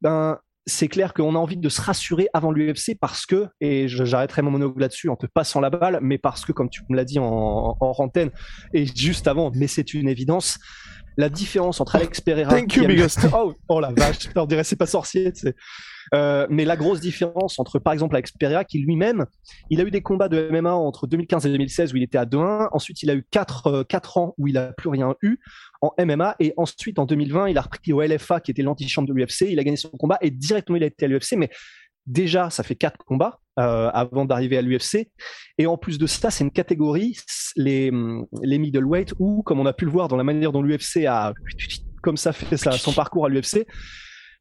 ben 0.00 0.38
c'est 0.68 0.88
clair 0.88 1.14
qu'on 1.14 1.34
a 1.34 1.38
envie 1.38 1.56
de 1.56 1.68
se 1.68 1.80
rassurer 1.80 2.28
avant 2.34 2.52
l'UFC 2.52 2.96
parce 3.00 3.26
que, 3.26 3.48
et 3.60 3.88
j'arrêterai 3.88 4.42
mon 4.42 4.50
monologue 4.50 4.78
là-dessus 4.78 5.08
en 5.08 5.16
te 5.16 5.26
passant 5.26 5.60
la 5.60 5.70
balle, 5.70 5.98
mais 6.02 6.18
parce 6.18 6.44
que, 6.44 6.52
comme 6.52 6.68
tu 6.68 6.82
me 6.88 6.96
l'as 6.96 7.04
dit 7.04 7.18
en, 7.18 7.76
en, 7.80 7.92
rantaine 7.92 8.30
et 8.74 8.86
juste 8.86 9.26
avant, 9.26 9.50
mais 9.54 9.66
c'est 9.66 9.94
une 9.94 10.08
évidence, 10.08 10.58
la 11.18 11.28
différence 11.28 11.80
entre 11.80 11.96
Alex 11.96 12.20
Pereira. 12.20 12.50
Thank 12.50 12.76
you, 12.76 12.84
oh, 13.34 13.52
oh, 13.68 13.80
la 13.80 13.90
vache, 13.90 14.30
on 14.36 14.46
dirait 14.46 14.64
c'est 14.64 14.76
pas 14.76 14.86
sorcier, 14.86 15.32
tu 15.32 15.40
sais. 15.40 15.54
Euh, 16.14 16.46
mais 16.48 16.64
la 16.64 16.76
grosse 16.76 17.00
différence 17.00 17.58
entre, 17.58 17.78
par 17.78 17.92
exemple, 17.92 18.14
Alex 18.14 18.32
Pereira, 18.32 18.64
qui 18.64 18.78
lui-même, 18.78 19.26
il 19.68 19.80
a 19.80 19.84
eu 19.84 19.90
des 19.90 20.00
combats 20.00 20.28
de 20.28 20.48
MMA 20.50 20.72
entre 20.72 21.06
2015 21.06 21.44
et 21.44 21.50
2016 21.50 21.92
où 21.92 21.96
il 21.96 22.02
était 22.02 22.16
à 22.16 22.24
2-1. 22.24 22.68
Ensuite, 22.72 23.02
il 23.02 23.10
a 23.10 23.14
eu 23.14 23.26
4, 23.30 23.82
4 23.82 24.16
euh, 24.16 24.20
ans 24.20 24.34
où 24.38 24.46
il 24.46 24.56
a 24.56 24.72
plus 24.72 24.88
rien 24.88 25.14
eu 25.20 25.38
en 25.82 25.92
MMA. 25.98 26.36
Et 26.38 26.54
ensuite, 26.56 26.98
en 26.98 27.04
2020, 27.04 27.48
il 27.48 27.58
a 27.58 27.62
repris 27.62 27.92
au 27.92 28.00
LFA, 28.00 28.40
qui 28.40 28.52
était 28.52 28.62
l'antichambre 28.62 29.08
de 29.08 29.12
l'UFC. 29.12 29.50
Il 29.50 29.58
a 29.58 29.64
gagné 29.64 29.76
son 29.76 29.90
combat 29.90 30.18
et 30.22 30.30
directement, 30.30 30.76
il 30.76 30.84
a 30.84 30.86
été 30.86 31.04
à 31.04 31.08
l'UFC. 31.08 31.32
Mais 31.36 31.50
déjà, 32.08 32.50
ça 32.50 32.62
fait 32.62 32.74
4 32.74 32.98
combats 33.04 33.40
euh, 33.58 33.90
avant 33.92 34.24
d'arriver 34.24 34.58
à 34.58 34.62
l'UFC. 34.62 35.08
Et 35.58 35.66
en 35.66 35.76
plus 35.76 35.98
de 35.98 36.06
ça, 36.06 36.30
c'est 36.30 36.44
une 36.44 36.50
catégorie, 36.50 37.16
les, 37.56 37.92
les 38.42 38.58
middleweight, 38.58 39.14
où, 39.18 39.42
comme 39.42 39.60
on 39.60 39.66
a 39.66 39.72
pu 39.72 39.84
le 39.84 39.90
voir 39.90 40.08
dans 40.08 40.16
la 40.16 40.24
manière 40.24 40.52
dont 40.52 40.62
l'UFC 40.62 41.04
a 41.06 41.32
comme 42.02 42.16
ça 42.16 42.32
fait 42.32 42.56
ça, 42.56 42.72
son 42.72 42.92
parcours 42.92 43.26
à 43.26 43.28
l'UFC, 43.28 43.66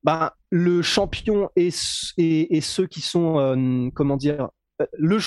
ben, 0.03 0.31
le 0.49 0.81
champion 0.81 1.49
et, 1.55 1.69
et, 2.17 2.61
ceux 2.61 2.87
qui 2.87 3.01
sont, 3.01 3.39
euh, 3.39 3.89
comment 3.93 4.15
dire, 4.15 4.49
euh, 4.81 4.85
le 4.97 5.17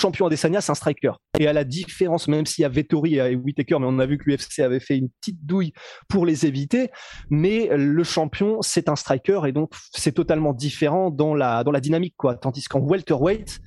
champion 0.00 0.26
Adesanya, 0.26 0.60
c'est 0.60 0.72
un 0.72 0.74
striker. 0.74 1.12
Et 1.38 1.46
à 1.46 1.52
la 1.52 1.64
différence, 1.64 2.28
même 2.28 2.46
s'il 2.46 2.62
y 2.62 2.64
a 2.64 2.68
Vettori 2.68 3.16
et 3.16 3.34
Whitaker, 3.34 3.78
mais 3.80 3.86
on 3.88 3.98
a 3.98 4.06
vu 4.06 4.18
que 4.18 4.24
l'UFC 4.26 4.60
avait 4.60 4.80
fait 4.80 4.96
une 4.96 5.08
petite 5.20 5.44
douille 5.44 5.72
pour 6.08 6.26
les 6.26 6.46
éviter, 6.46 6.90
mais 7.28 7.68
le 7.72 8.04
champion, 8.04 8.62
c'est 8.62 8.88
un 8.88 8.96
striker 8.96 9.42
et 9.46 9.52
donc 9.52 9.72
c'est 9.92 10.12
totalement 10.12 10.52
différent 10.52 11.10
dans 11.10 11.34
la, 11.34 11.64
dans 11.64 11.72
la 11.72 11.80
dynamique, 11.80 12.14
quoi. 12.16 12.36
Tandis 12.36 12.64
qu'en 12.64 12.80
welterweight, 12.80 13.60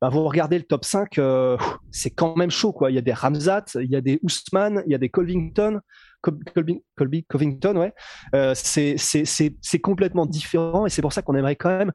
bah, 0.00 0.08
vous 0.08 0.24
regardez 0.24 0.56
le 0.58 0.64
top 0.64 0.84
5, 0.84 1.18
euh, 1.18 1.58
c'est 1.90 2.10
quand 2.10 2.36
même 2.36 2.50
chaud, 2.50 2.72
quoi. 2.72 2.90
Il 2.90 2.94
y 2.94 2.98
a 2.98 3.02
des 3.02 3.12
Ramzat, 3.12 3.64
il 3.74 3.90
y 3.90 3.96
a 3.96 4.00
des 4.00 4.18
Ousmane, 4.22 4.82
il 4.86 4.92
y 4.92 4.94
a 4.94 4.98
des 4.98 5.10
Colvington, 5.10 5.80
Colby, 6.22 6.82
Colby 6.96 7.24
Covington, 7.24 7.76
ouais. 7.76 7.92
Euh, 8.34 8.54
c'est 8.54 9.78
complètement 9.82 10.26
différent 10.26 10.86
et 10.86 10.90
c'est 10.90 11.02
pour 11.02 11.12
ça 11.12 11.22
qu'on 11.22 11.34
aimerait 11.34 11.56
quand 11.56 11.76
même 11.76 11.92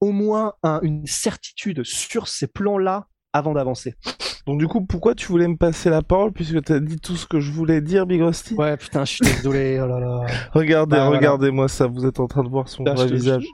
au 0.00 0.12
moins 0.12 0.54
une 0.82 1.06
certitude 1.06 1.82
sur 1.84 2.28
ces 2.28 2.46
plans-là 2.46 3.08
avant 3.32 3.54
d'avancer. 3.54 3.94
Donc 4.46 4.60
du 4.60 4.68
coup, 4.68 4.80
pourquoi 4.80 5.16
tu 5.16 5.26
voulais 5.26 5.48
me 5.48 5.56
passer 5.56 5.90
la 5.90 6.02
parole 6.02 6.32
puisque 6.32 6.62
tu 6.62 6.72
as 6.72 6.78
dit 6.78 6.98
tout 6.98 7.16
ce 7.16 7.26
que 7.26 7.40
je 7.40 7.50
voulais 7.50 7.80
dire, 7.80 8.06
Big 8.06 8.22
Rusty? 8.22 8.54
Ouais, 8.54 8.76
putain, 8.76 9.04
je 9.04 9.14
suis 9.14 9.24
désolé. 9.24 9.80
Oh 9.82 9.88
là 9.88 9.98
là. 9.98 10.20
regardez, 10.52 10.96
bah, 10.96 11.08
regardez-moi 11.08 11.66
ça. 11.66 11.88
Vous 11.88 12.06
êtes 12.06 12.20
en 12.20 12.28
train 12.28 12.44
de 12.44 12.48
voir 12.48 12.68
son 12.68 12.84
vrai 12.84 13.08
visage. 13.08 13.44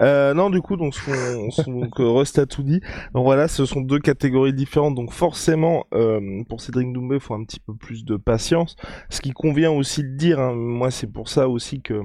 Euh, 0.00 0.34
non, 0.34 0.50
du 0.50 0.62
coup, 0.62 0.76
donc, 0.76 0.94
son, 0.94 1.12
donc 1.66 1.98
euh, 1.98 2.08
Rust 2.08 2.38
a 2.38 2.46
tout 2.46 2.62
dit. 2.62 2.80
Donc 3.12 3.24
voilà, 3.24 3.48
ce 3.48 3.66
sont 3.66 3.80
deux 3.80 3.98
catégories 3.98 4.54
différentes. 4.54 4.94
Donc 4.94 5.12
forcément, 5.12 5.86
euh, 5.94 6.20
pour 6.48 6.60
Cédric 6.60 6.92
Doumbé, 6.92 7.16
il 7.16 7.20
faut 7.20 7.34
un 7.34 7.42
petit 7.42 7.60
peu 7.60 7.74
plus 7.74 8.04
de 8.04 8.16
patience. 8.16 8.76
Ce 9.10 9.20
qui 9.20 9.32
convient 9.32 9.72
aussi 9.72 10.04
de 10.04 10.16
dire, 10.16 10.38
hein, 10.38 10.54
moi, 10.54 10.92
c'est 10.92 11.08
pour 11.08 11.28
ça 11.28 11.48
aussi 11.48 11.82
que 11.82 12.00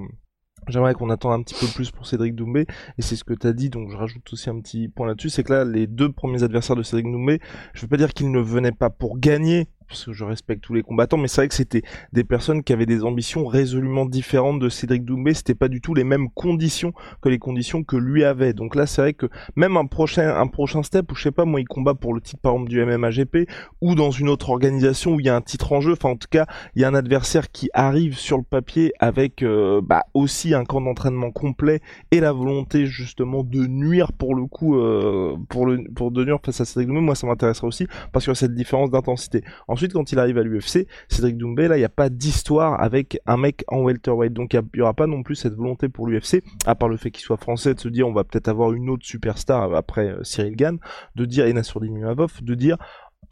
J'aimerais 0.68 0.94
qu'on 0.94 1.10
attende 1.10 1.34
un 1.34 1.44
petit 1.44 1.56
peu 1.56 1.68
plus 1.74 1.92
pour 1.92 2.06
Cédric 2.06 2.36
Doumbé, 2.36 2.68
et 2.98 3.02
c'est 3.02 3.16
ce 3.16 3.24
que 3.24 3.34
tu 3.34 3.48
as 3.48 3.54
dit, 3.54 3.70
donc 3.70 3.90
je 3.90 3.98
rajoute 3.98 4.32
aussi 4.32 4.50
un 4.50 4.60
petit 4.60 4.88
point 4.88 5.08
là-dessus, 5.08 5.30
c'est 5.30 5.44
que 5.44 5.54
là, 5.54 5.66
les 5.66 5.88
deux 5.88 6.12
premiers 6.12 6.44
adversaires 6.44 6.76
de 6.76 6.84
Cédric 6.84 7.12
Doumbé, 7.12 7.40
je 7.74 7.82
veux 7.82 7.88
pas 7.88 7.98
dire 7.98 8.14
qu'ils 8.14 8.32
ne 8.32 8.40
venaient 8.40 8.72
pas 8.72 8.90
pour 8.90 9.18
gagner, 9.18 9.68
parce 9.92 10.06
que 10.06 10.14
je 10.14 10.24
respecte 10.24 10.64
tous 10.64 10.74
les 10.74 10.84
combattants, 10.84 11.18
mais 11.18 11.28
c'est 11.28 11.42
vrai 11.42 11.48
que 11.50 11.54
c'était 11.54 11.82
des 12.14 12.24
personnes 12.24 12.64
qui 12.64 12.72
avaient 12.72 12.86
des 12.86 13.04
ambitions 13.04 13.46
résolument 13.46 14.06
différentes 14.06 14.60
de 14.60 14.70
Cédric 14.70 15.04
Doumbé. 15.04 15.34
C'était 15.34 15.54
pas 15.54 15.68
du 15.68 15.82
tout 15.82 15.94
les 15.94 16.06
mêmes 16.06 16.30
conditions 16.30 16.94
que 17.22 17.28
les 17.28 17.40
conditions 17.40 17.84
que 17.84 17.98
lui 17.98 18.24
avait. 18.24 18.54
Donc 18.54 18.76
là, 18.76 18.86
c'est 18.86 19.02
vrai 19.02 19.14
que 19.14 19.26
même 19.58 19.76
un 19.76 19.86
prochain, 19.86 20.34
un 20.36 20.48
prochain 20.48 20.82
step 20.82 21.12
où 21.12 21.16
je 21.16 21.24
sais 21.24 21.32
pas, 21.32 21.44
moi, 21.44 21.60
il 21.60 21.68
combat 21.68 21.94
pour 21.94 22.14
le 22.14 22.22
titre 22.22 22.40
par 22.42 22.54
exemple 22.54 22.70
du 22.70 22.84
MMAGP 22.84 23.50
ou 23.82 23.96
dans 23.96 24.12
une 24.12 24.30
autre 24.30 24.50
organisation 24.50 25.16
où 25.16 25.20
il 25.20 25.26
y 25.26 25.30
a 25.30 25.36
un 25.36 25.42
titre 25.42 25.74
en 25.74 25.82
jeu. 25.82 25.92
Enfin, 25.92 26.10
en 26.10 26.16
tout 26.16 26.30
cas, 26.30 26.46
il 26.76 26.82
y 26.82 26.86
a 26.86 26.88
un 26.88 26.96
adversaire 26.96 27.52
qui 27.52 27.70
arrive 27.74 28.18
sur 28.18 28.38
le 28.38 28.44
papier 28.44 28.94
avec 29.00 29.44
euh, 29.44 29.82
bah, 29.84 30.04
aussi 30.14 30.54
un 30.54 30.64
camp 30.64 30.80
d'entraînement 30.80 31.32
complet 31.32 31.82
et 32.12 32.22
la 32.22 32.32
volonté 32.32 32.86
justement 32.86 33.44
de 33.44 33.68
nuire 33.68 34.14
pour 34.14 34.36
le 34.36 34.46
coup, 34.46 34.78
euh, 34.78 35.36
pour 35.50 35.66
le 35.66 35.84
pour 35.94 36.12
de 36.12 36.24
nuire 36.24 36.40
face 36.46 36.62
à 36.62 36.66
Cédric 36.66 36.88
Doumbé. 36.88 37.02
Moi, 37.02 37.16
ça 37.16 37.28
m'intéresserait 37.28 37.68
aussi 37.68 37.88
parce 38.14 38.26
que 38.26 38.34
cette 38.34 38.56
différence 38.56 38.90
d'intensité. 38.90 39.44
Ensuite, 39.82 39.94
quand 39.94 40.12
il 40.12 40.20
arrive 40.20 40.38
à 40.38 40.44
l'UFC, 40.44 40.86
Cédric 41.10 41.40
Doumbé, 41.40 41.68
là, 41.68 41.76
il 41.76 41.80
n'y 41.80 41.86
a 41.86 41.90
pas 41.90 42.10
d'histoire 42.10 42.80
avec 42.80 43.20
un 43.26 43.36
mec 43.36 43.66
en 43.68 43.82
welterweight. 43.82 44.32
Donc, 44.32 44.54
il 44.54 44.62
n'y 44.76 44.82
aura 44.82 44.94
pas 44.94 45.08
non 45.08 45.24
plus 45.24 45.34
cette 45.34 45.56
volonté 45.56 45.90
pour 45.90 46.06
l'UFC, 46.06 46.44
à 46.68 46.76
part 46.76 46.88
le 46.88 46.98
fait 46.98 47.10
qu'il 47.10 47.24
soit 47.24 47.38
français, 47.38 47.74
de 47.74 47.80
se 47.80 47.88
dire 47.88 48.08
on 48.08 48.14
va 48.14 48.24
peut-être 48.24 48.48
avoir 48.48 48.74
une 48.74 48.92
autre 48.92 49.08
superstar 49.08 49.74
après 49.74 50.10
euh, 50.10 50.24
Cyril 50.24 50.56
Gann, 50.56 50.78
de 51.16 51.26
dire, 51.26 51.48
et 51.48 51.54
Nassourdine 51.54 51.98
Imavov, 51.98 52.44
de 52.44 52.54
dire 52.54 52.78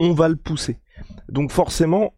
on 0.00 0.12
va 0.12 0.28
le 0.28 0.34
pousser. 0.34 0.80
Donc, 1.28 1.52
forcément, 1.52 2.14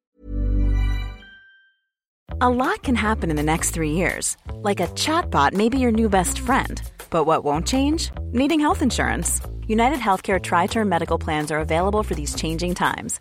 A 2.40 2.48
lot 2.48 2.82
can 2.82 2.94
happen 2.94 3.28
in 3.28 3.36
the 3.36 3.42
next 3.42 3.72
three 3.72 3.92
years. 3.92 4.38
Like 4.62 4.80
a 4.80 4.86
chatbot 4.94 5.52
may 5.52 5.68
be 5.68 5.78
your 5.78 5.92
new 5.92 6.08
best 6.08 6.38
friend. 6.38 6.80
But 7.10 7.24
what 7.26 7.44
won't 7.44 7.66
change? 7.66 8.10
Needing 8.32 8.60
health 8.60 8.80
insurance. 8.80 9.42
United 9.68 9.98
Healthcare 9.98 10.40
Tri 10.40 10.68
Term 10.68 10.88
Medical 10.88 11.18
Plans 11.18 11.50
are 11.52 11.60
available 11.60 12.02
for 12.02 12.14
these 12.14 12.34
changing 12.34 12.74
times. 12.74 13.20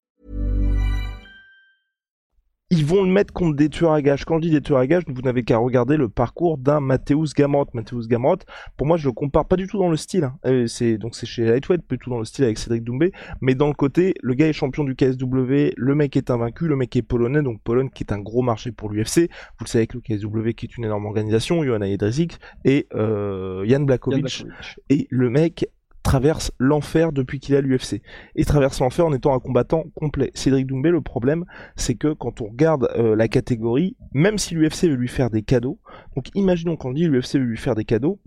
ils 2.71 2.85
vont 2.85 3.03
le 3.03 3.11
mettre 3.11 3.33
contre 3.33 3.57
des 3.57 3.69
tueurs 3.69 3.91
à 3.91 4.01
gages. 4.01 4.23
Quand 4.23 4.37
je 4.37 4.43
dis 4.43 4.49
des 4.49 4.61
tueurs 4.61 4.79
à 4.79 4.87
gages, 4.87 5.03
vous 5.05 5.21
n'avez 5.21 5.43
qu'à 5.43 5.57
regarder 5.57 5.97
le 5.97 6.07
parcours 6.07 6.57
d'un 6.57 6.79
Matthäus 6.79 7.33
Gamrot. 7.33 7.67
Matthäus 7.73 8.07
Gamrot, 8.07 8.37
pour 8.77 8.87
moi, 8.87 8.95
je 8.95 9.05
le 9.05 9.11
compare 9.11 9.45
pas 9.45 9.57
du 9.57 9.67
tout 9.67 9.77
dans 9.77 9.89
le 9.89 9.97
style. 9.97 10.23
Hein. 10.23 10.37
Euh, 10.45 10.67
c'est 10.67 10.97
donc 10.97 11.13
c'est 11.15 11.25
chez 11.25 11.43
Lightweight, 11.43 11.85
plutôt 11.85 12.09
dans 12.09 12.19
le 12.19 12.25
style 12.25 12.45
avec 12.45 12.57
Cédric 12.57 12.83
Doumbé, 12.83 13.11
mais 13.41 13.55
dans 13.55 13.67
le 13.67 13.73
côté, 13.73 14.13
le 14.21 14.33
gars 14.33 14.47
est 14.47 14.53
champion 14.53 14.85
du 14.85 14.95
KSW, 14.95 15.73
le 15.75 15.95
mec 15.95 16.15
est 16.15 16.31
invaincu, 16.31 16.67
le 16.67 16.77
mec 16.77 16.95
est 16.95 17.01
polonais, 17.01 17.41
donc 17.41 17.61
Pologne 17.61 17.89
qui 17.93 18.03
est 18.03 18.13
un 18.13 18.19
gros 18.19 18.41
marché 18.41 18.71
pour 18.71 18.89
l'UFC. 18.89 19.29
Vous 19.59 19.65
le 19.65 19.69
savez 19.69 19.87
que 19.87 19.97
le 19.97 20.01
KSW 20.01 20.53
qui 20.53 20.65
est 20.65 20.77
une 20.77 20.85
énorme 20.85 21.05
organisation, 21.05 21.63
Johanna 21.63 21.87
Jedrzejczyk 21.87 22.39
et 22.63 22.87
euh, 22.95 23.65
Jan 23.67 23.81
Blachowicz. 23.81 24.45
Et 24.89 25.07
le 25.09 25.29
mec 25.29 25.65
traverse 26.03 26.51
l'enfer 26.57 27.11
depuis 27.11 27.39
qu'il 27.39 27.55
est 27.55 27.59
à 27.59 27.61
l'UFC. 27.61 28.01
Et 28.35 28.45
traverse 28.45 28.79
l'enfer 28.79 29.05
en 29.05 29.13
étant 29.13 29.33
un 29.33 29.39
combattant 29.39 29.83
complet. 29.95 30.31
Cédric 30.33 30.67
Doumbé, 30.67 30.89
le 30.89 31.01
problème, 31.01 31.45
c'est 31.75 31.95
que 31.95 32.13
quand 32.13 32.41
on 32.41 32.45
regarde 32.45 32.89
euh, 32.95 33.15
la 33.15 33.27
catégorie, 33.27 33.95
même 34.13 34.37
si 34.37 34.55
l'UFC 34.55 34.85
veut 34.85 34.95
lui 34.95 35.07
faire 35.07 35.29
des 35.29 35.43
cadeaux, 35.43 35.79
donc 36.15 36.27
imaginons 36.35 36.75
qu'on 36.75 36.91
dit 36.91 37.07
l'UFC 37.07 37.35
veut 37.35 37.45
lui 37.45 37.57
faire 37.57 37.75
des 37.75 37.85
cadeaux, 37.85 38.19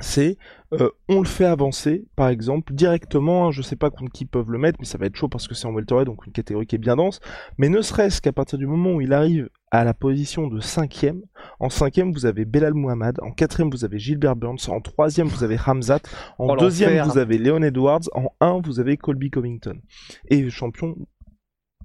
c'est 0.00 0.36
euh, 0.74 0.90
on 1.08 1.20
le 1.20 1.26
fait 1.26 1.44
avancer, 1.44 2.06
par 2.14 2.28
exemple, 2.28 2.72
directement, 2.72 3.46
hein, 3.46 3.50
je 3.50 3.62
sais 3.62 3.74
pas 3.74 3.90
contre 3.90 4.12
qui 4.12 4.26
peuvent 4.26 4.50
le 4.50 4.58
mettre, 4.58 4.78
mais 4.78 4.86
ça 4.86 4.98
va 4.98 5.06
être 5.06 5.16
chaud 5.16 5.28
parce 5.28 5.48
que 5.48 5.54
c'est 5.54 5.66
en 5.66 5.72
welterweight, 5.72 6.06
donc 6.06 6.26
une 6.26 6.32
catégorie 6.32 6.66
qui 6.66 6.76
est 6.76 6.78
bien 6.78 6.96
dense, 6.96 7.20
mais 7.56 7.68
ne 7.68 7.80
serait-ce 7.80 8.20
qu'à 8.20 8.32
partir 8.32 8.58
du 8.58 8.66
moment 8.66 8.92
où 8.92 9.00
il 9.00 9.12
arrive 9.12 9.48
à 9.70 9.84
la 9.84 9.94
position 9.94 10.46
de 10.46 10.60
cinquième, 10.60 11.22
en 11.58 11.68
cinquième 11.68 12.12
vous 12.12 12.26
avez 12.26 12.44
Belal 12.44 12.74
Muhammad, 12.74 13.18
en 13.22 13.32
quatrième 13.32 13.70
vous 13.70 13.84
avez 13.84 13.98
Gilbert 13.98 14.36
Burns, 14.36 14.68
en 14.68 14.80
troisième 14.80 15.26
vous 15.26 15.42
avez 15.42 15.58
Hamzat, 15.66 16.00
en 16.38 16.48
oh, 16.50 16.56
deuxième 16.56 17.02
vous 17.04 17.18
avez 17.18 17.38
Leon 17.38 17.62
Edwards, 17.62 18.08
en 18.14 18.28
un 18.40 18.60
vous 18.60 18.80
avez 18.80 18.96
Colby 18.96 19.30
Covington, 19.30 19.80
et 20.28 20.48
champion 20.50 20.96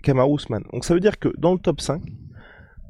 Kamaru 0.04 0.36
Usman. 0.36 0.64
Donc 0.72 0.84
ça 0.86 0.94
veut 0.94 1.00
dire 1.00 1.18
que 1.18 1.30
dans 1.38 1.54
le 1.54 1.60
top 1.60 1.82
5, 1.82 2.02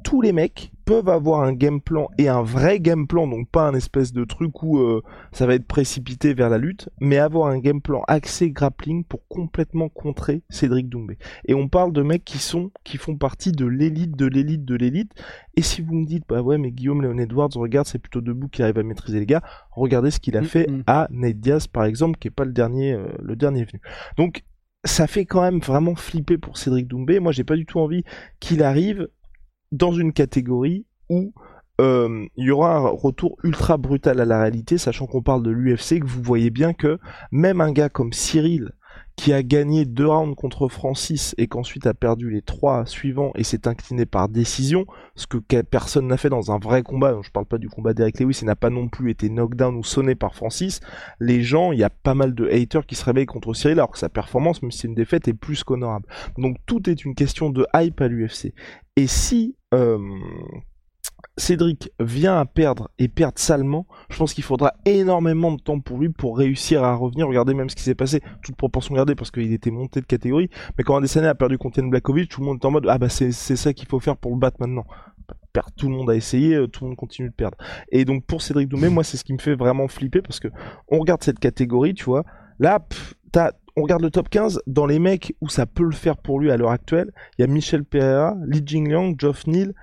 tous 0.04 0.20
les 0.20 0.32
mecs 0.32 0.70
peuvent 0.84 1.08
avoir 1.08 1.40
un 1.40 1.54
game 1.54 1.80
plan 1.80 2.08
et 2.18 2.28
un 2.28 2.42
vrai 2.42 2.78
game 2.78 3.06
plan, 3.06 3.26
donc 3.26 3.48
pas 3.48 3.66
un 3.66 3.74
espèce 3.74 4.12
de 4.12 4.24
truc 4.24 4.62
où 4.62 4.78
euh, 4.78 5.02
ça 5.32 5.46
va 5.46 5.54
être 5.54 5.66
précipité 5.66 6.34
vers 6.34 6.50
la 6.50 6.58
lutte, 6.58 6.90
mais 7.00 7.16
avoir 7.16 7.48
un 7.48 7.58
game 7.58 7.80
plan 7.80 8.02
axé 8.06 8.50
grappling 8.50 9.02
pour 9.04 9.26
complètement 9.28 9.88
contrer 9.88 10.42
Cédric 10.50 10.90
Doumbé. 10.90 11.16
Et 11.46 11.54
on 11.54 11.68
parle 11.68 11.92
de 11.92 12.02
mecs 12.02 12.24
qui 12.24 12.38
sont, 12.38 12.70
qui 12.84 12.98
font 12.98 13.16
partie 13.16 13.50
de 13.50 13.64
l'élite, 13.64 14.14
de 14.14 14.26
l'élite, 14.26 14.66
de 14.66 14.74
l'élite. 14.74 15.12
Et 15.56 15.62
si 15.62 15.80
vous 15.80 15.94
me 15.94 16.04
dites, 16.04 16.24
bah 16.28 16.42
ouais, 16.42 16.58
mais 16.58 16.70
Guillaume 16.70 17.00
Léon 17.00 17.16
Edwards, 17.16 17.50
regarde, 17.54 17.86
c'est 17.86 17.98
plutôt 17.98 18.20
debout 18.20 18.48
qui 18.48 18.62
arrive 18.62 18.78
à 18.78 18.82
maîtriser 18.82 19.20
les 19.20 19.26
gars. 19.26 19.42
Regardez 19.70 20.10
ce 20.10 20.20
qu'il 20.20 20.36
a 20.36 20.42
mm, 20.42 20.44
fait 20.44 20.70
mm. 20.70 20.82
à 20.86 21.08
Nate 21.10 21.40
Diaz, 21.40 21.66
par 21.66 21.86
exemple, 21.86 22.18
qui 22.18 22.28
est 22.28 22.30
pas 22.30 22.44
le 22.44 22.52
dernier, 22.52 22.92
euh, 22.92 23.08
le 23.22 23.36
dernier 23.36 23.64
venu. 23.64 23.80
Donc, 24.18 24.44
ça 24.84 25.06
fait 25.06 25.24
quand 25.24 25.40
même 25.40 25.60
vraiment 25.60 25.94
flipper 25.94 26.36
pour 26.36 26.58
Cédric 26.58 26.86
Doumbé. 26.88 27.20
Moi, 27.20 27.32
j'ai 27.32 27.44
pas 27.44 27.56
du 27.56 27.64
tout 27.64 27.80
envie 27.80 28.04
qu'il 28.38 28.62
arrive 28.62 29.08
dans 29.74 29.92
une 29.92 30.12
catégorie 30.12 30.86
où 31.10 31.32
euh, 31.80 32.26
il 32.36 32.46
y 32.46 32.50
aura 32.52 32.76
un 32.76 32.88
retour 32.88 33.36
ultra 33.42 33.76
brutal 33.76 34.20
à 34.20 34.24
la 34.24 34.40
réalité, 34.40 34.78
sachant 34.78 35.06
qu'on 35.06 35.22
parle 35.22 35.42
de 35.42 35.50
l'UFC, 35.50 36.00
que 36.00 36.06
vous 36.06 36.22
voyez 36.22 36.50
bien 36.50 36.72
que 36.72 36.98
même 37.32 37.60
un 37.60 37.72
gars 37.72 37.88
comme 37.88 38.12
Cyril, 38.12 38.70
qui 39.16 39.32
a 39.32 39.42
gagné 39.42 39.84
deux 39.84 40.08
rounds 40.08 40.34
contre 40.34 40.68
Francis 40.68 41.34
et 41.38 41.46
qu'ensuite 41.46 41.86
a 41.86 41.94
perdu 41.94 42.30
les 42.30 42.42
trois 42.42 42.84
suivants 42.84 43.32
et 43.36 43.44
s'est 43.44 43.68
incliné 43.68 44.06
par 44.06 44.28
décision, 44.28 44.86
ce 45.14 45.26
que 45.26 45.38
personne 45.62 46.08
n'a 46.08 46.16
fait 46.16 46.28
dans 46.28 46.50
un 46.50 46.58
vrai 46.58 46.82
combat, 46.82 47.16
je 47.22 47.30
parle 47.30 47.46
pas 47.46 47.58
du 47.58 47.68
combat 47.68 47.94
d'Eric 47.94 48.20
Lewis, 48.20 48.38
il 48.42 48.46
n'a 48.46 48.56
pas 48.56 48.70
non 48.70 48.88
plus 48.88 49.10
été 49.10 49.28
knockdown 49.28 49.76
ou 49.76 49.84
sonné 49.84 50.14
par 50.14 50.34
Francis, 50.34 50.80
les 51.20 51.42
gens, 51.42 51.72
il 51.72 51.78
y 51.78 51.84
a 51.84 51.90
pas 51.90 52.14
mal 52.14 52.34
de 52.34 52.48
haters 52.48 52.86
qui 52.86 52.96
se 52.96 53.04
réveillent 53.04 53.26
contre 53.26 53.54
Cyril 53.54 53.78
alors 53.78 53.92
que 53.92 53.98
sa 53.98 54.08
performance, 54.08 54.62
même 54.62 54.72
si 54.72 54.80
c'est 54.80 54.88
une 54.88 54.94
défaite, 54.94 55.28
est 55.28 55.34
plus 55.34 55.62
qu'honorable. 55.62 56.08
Donc 56.36 56.56
tout 56.66 56.90
est 56.90 57.04
une 57.04 57.14
question 57.14 57.50
de 57.50 57.66
hype 57.74 58.00
à 58.00 58.08
l'UFC. 58.08 58.52
Et 58.96 59.06
si... 59.06 59.56
Euh, 59.72 59.98
Cédric 61.36 61.90
vient 62.00 62.38
à 62.38 62.44
perdre 62.44 62.90
et 62.98 63.08
perdre 63.08 63.38
salement, 63.38 63.86
je 64.10 64.16
pense 64.16 64.34
qu'il 64.34 64.44
faudra 64.44 64.74
énormément 64.84 65.52
de 65.52 65.60
temps 65.60 65.80
pour 65.80 65.98
lui 65.98 66.08
pour 66.08 66.38
réussir 66.38 66.84
à 66.84 66.94
revenir. 66.94 67.26
Regardez 67.26 67.54
même 67.54 67.68
ce 67.68 67.76
qui 67.76 67.82
s'est 67.82 67.94
passé, 67.94 68.20
toute 68.42 68.56
proportion 68.56 68.94
gardée 68.94 69.14
parce 69.14 69.30
qu'il 69.30 69.52
était 69.52 69.70
monté 69.70 70.00
de 70.00 70.06
catégorie. 70.06 70.50
Mais 70.78 70.84
quand 70.84 70.96
Adesanya 70.96 71.30
a 71.30 71.34
perdu 71.34 71.58
contre 71.58 71.78
Yann 71.78 71.90
Blakovic, 71.90 72.30
tout 72.30 72.40
le 72.40 72.46
monde 72.46 72.58
est 72.62 72.66
en 72.66 72.70
mode 72.70 72.86
ah 72.88 72.98
bah 72.98 73.08
c'est 73.08 73.32
ça 73.32 73.72
qu'il 73.72 73.88
faut 73.88 74.00
faire 74.00 74.16
pour 74.16 74.32
le 74.32 74.38
battre 74.38 74.56
maintenant. 74.60 74.84
Tout 75.76 75.88
le 75.88 75.94
monde 75.94 76.10
a 76.10 76.16
essayé, 76.16 76.54
euh, 76.56 76.66
tout 76.66 76.82
le 76.82 76.88
monde 76.88 76.96
continue 76.96 77.28
de 77.28 77.34
perdre. 77.34 77.56
Et 77.90 78.04
donc 78.04 78.24
pour 78.24 78.42
Cédric 78.42 78.68
Doumé, 78.68 78.88
moi 78.88 79.04
c'est 79.04 79.16
ce 79.16 79.24
qui 79.24 79.32
me 79.32 79.38
fait 79.38 79.54
vraiment 79.54 79.86
flipper 79.86 80.20
parce 80.20 80.40
que 80.40 80.48
on 80.88 80.98
regarde 80.98 81.22
cette 81.22 81.38
catégorie, 81.38 81.94
tu 81.94 82.04
vois. 82.04 82.24
Là, 82.58 82.80
on 83.76 83.82
regarde 83.82 84.02
le 84.02 84.10
top 84.10 84.28
15, 84.28 84.62
dans 84.66 84.86
les 84.86 84.98
mecs 84.98 85.34
où 85.40 85.48
ça 85.48 85.66
peut 85.66 85.84
le 85.84 85.92
faire 85.92 86.16
pour 86.16 86.38
lui 86.38 86.50
à 86.50 86.56
l'heure 86.56 86.70
actuelle, 86.70 87.12
il 87.38 87.42
y 87.42 87.44
a 87.44 87.48
Michel 87.48 87.84
Pereira, 87.84 88.36
Li 88.46 88.62
Jingliang, 88.64 89.14
Geoff 89.18 89.46
Neal, 89.46 89.74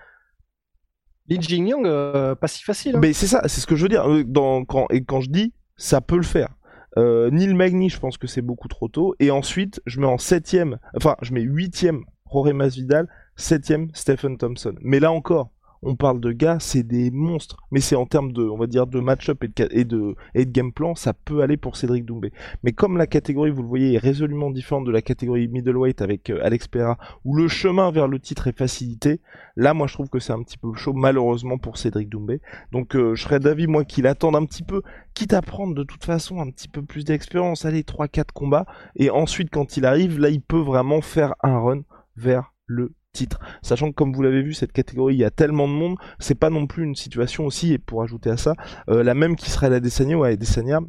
Li 1.31 1.41
Jingyang, 1.41 1.85
euh, 1.85 2.35
pas 2.35 2.49
si 2.49 2.61
facile. 2.61 2.97
Hein. 2.97 2.99
Mais 3.01 3.13
c'est 3.13 3.27
ça, 3.27 3.41
c'est 3.47 3.61
ce 3.61 3.67
que 3.67 3.77
je 3.77 3.83
veux 3.83 3.89
dire. 3.89 4.05
Euh, 4.05 4.23
quand, 4.67 4.87
et 4.91 5.01
quand 5.01 5.21
je 5.21 5.29
dis, 5.29 5.53
ça 5.77 6.01
peut 6.01 6.17
le 6.17 6.23
faire. 6.23 6.49
Euh, 6.97 7.29
Neil 7.31 7.53
Magny, 7.53 7.89
je 7.89 7.99
pense 7.99 8.17
que 8.17 8.27
c'est 8.27 8.41
beaucoup 8.41 8.67
trop 8.67 8.89
tôt. 8.89 9.15
Et 9.21 9.31
ensuite, 9.31 9.81
je 9.85 10.01
mets 10.01 10.07
en 10.07 10.17
septième, 10.17 10.77
enfin, 10.97 11.15
je 11.21 11.33
mets 11.33 11.41
huitième 11.41 12.03
Jorge 12.29 12.51
Masvidal, 12.51 13.07
septième 13.37 13.87
Stephen 13.93 14.37
Thompson. 14.37 14.75
Mais 14.81 14.99
là 14.99 15.13
encore, 15.13 15.51
on 15.83 15.95
parle 15.95 16.19
de 16.19 16.31
gars, 16.31 16.57
c'est 16.59 16.83
des 16.83 17.09
monstres. 17.11 17.57
Mais 17.71 17.79
c'est 17.79 17.95
en 17.95 18.05
termes 18.05 18.31
de, 18.31 18.43
on 18.43 18.57
va 18.57 18.67
dire, 18.67 18.87
de 18.87 18.99
match-up 18.99 19.43
et 19.43 19.83
de, 19.83 20.15
game 20.35 20.71
plan, 20.71 20.95
ça 20.95 21.13
peut 21.13 21.41
aller 21.41 21.57
pour 21.57 21.75
Cédric 21.75 22.05
Doumbé. 22.05 22.31
Mais 22.63 22.71
comme 22.71 22.97
la 22.97 23.07
catégorie, 23.07 23.49
vous 23.49 23.63
le 23.63 23.67
voyez, 23.67 23.93
est 23.93 23.97
résolument 23.97 24.51
différente 24.51 24.85
de 24.85 24.91
la 24.91 25.01
catégorie 25.01 25.47
middleweight 25.47 26.01
avec 26.01 26.29
euh, 26.29 26.39
Alex 26.43 26.67
Pereira, 26.67 26.97
où 27.25 27.35
le 27.35 27.47
chemin 27.47 27.91
vers 27.91 28.07
le 28.07 28.19
titre 28.19 28.47
est 28.47 28.57
facilité, 28.57 29.21
là, 29.55 29.73
moi, 29.73 29.87
je 29.87 29.93
trouve 29.93 30.09
que 30.09 30.19
c'est 30.19 30.33
un 30.33 30.43
petit 30.43 30.57
peu 30.57 30.73
chaud, 30.73 30.93
malheureusement, 30.93 31.57
pour 31.57 31.77
Cédric 31.77 32.09
Doumbé. 32.09 32.41
Donc, 32.71 32.95
euh, 32.95 33.15
je 33.15 33.23
serais 33.23 33.39
d'avis, 33.39 33.67
moi, 33.67 33.83
qu'il 33.83 34.05
attende 34.05 34.35
un 34.35 34.45
petit 34.45 34.63
peu, 34.63 34.81
quitte 35.13 35.33
à 35.33 35.41
prendre 35.41 35.73
de 35.73 35.83
toute 35.83 36.03
façon 36.03 36.39
un 36.39 36.49
petit 36.51 36.67
peu 36.67 36.83
plus 36.83 37.05
d'expérience, 37.05 37.65
allez, 37.65 37.83
3-4 37.83 38.31
combats, 38.33 38.65
et 38.95 39.09
ensuite, 39.09 39.49
quand 39.49 39.77
il 39.77 39.85
arrive, 39.85 40.19
là, 40.19 40.29
il 40.29 40.41
peut 40.41 40.59
vraiment 40.59 41.01
faire 41.01 41.33
un 41.41 41.59
run 41.59 41.81
vers 42.15 42.53
le 42.67 42.93
titre. 43.11 43.39
Sachant 43.61 43.89
que 43.89 43.95
comme 43.95 44.13
vous 44.13 44.21
l'avez 44.21 44.41
vu, 44.41 44.53
cette 44.53 44.71
catégorie, 44.71 45.15
il 45.15 45.19
y 45.19 45.25
a 45.25 45.31
tellement 45.31 45.67
de 45.67 45.73
monde, 45.73 45.97
c'est 46.19 46.35
pas 46.35 46.49
non 46.49 46.67
plus 46.67 46.83
une 46.83 46.95
situation 46.95 47.45
aussi, 47.45 47.73
et 47.73 47.77
pour 47.77 48.03
ajouter 48.03 48.29
à 48.29 48.37
ça, 48.37 48.55
euh, 48.89 49.03
la 49.03 49.13
même 49.13 49.35
qui 49.35 49.49
serait 49.49 49.69
la 49.69 49.79
Desania, 49.79 50.17
ouais, 50.17 50.37
Desania 50.37 50.79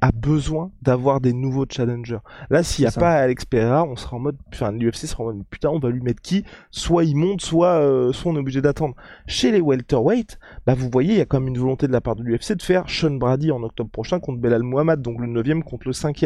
a 0.00 0.10
besoin 0.10 0.72
d'avoir 0.80 1.20
des 1.20 1.32
nouveaux 1.32 1.66
challengers. 1.68 2.18
Là, 2.50 2.62
s'il 2.62 2.84
n'y 2.84 2.88
a 2.88 2.92
pas 2.92 3.12
Alex 3.12 3.44
Pereira, 3.44 3.84
on 3.84 3.94
sera 3.94 4.16
en 4.16 4.20
mode, 4.20 4.38
enfin, 4.52 4.72
l'UFC 4.72 5.06
sera 5.06 5.22
en 5.22 5.26
mode, 5.26 5.44
putain, 5.50 5.68
on 5.68 5.78
va 5.78 5.90
lui 5.90 6.00
mettre 6.00 6.22
qui? 6.22 6.44
Soit 6.70 7.04
il 7.04 7.14
monte, 7.14 7.42
soit, 7.42 7.80
euh, 7.80 8.12
soit 8.12 8.32
on 8.32 8.36
est 8.36 8.40
obligé 8.40 8.62
d'attendre. 8.62 8.94
Chez 9.26 9.52
les 9.52 9.60
welterweight, 9.60 10.38
bah, 10.66 10.74
vous 10.74 10.88
voyez, 10.90 11.12
il 11.12 11.18
y 11.18 11.20
a 11.20 11.26
quand 11.26 11.40
même 11.40 11.48
une 11.48 11.58
volonté 11.58 11.86
de 11.86 11.92
la 11.92 12.00
part 12.00 12.16
de 12.16 12.22
l'UFC 12.22 12.54
de 12.54 12.62
faire 12.62 12.88
Sean 12.88 13.12
Brady 13.12 13.52
en 13.52 13.62
octobre 13.62 13.90
prochain 13.90 14.18
contre 14.18 14.40
Belal 14.40 14.62
Muhammad, 14.62 15.02
donc 15.02 15.20
le 15.20 15.26
9 15.26 15.62
contre 15.62 15.86
le 15.86 15.92
5 15.92 16.24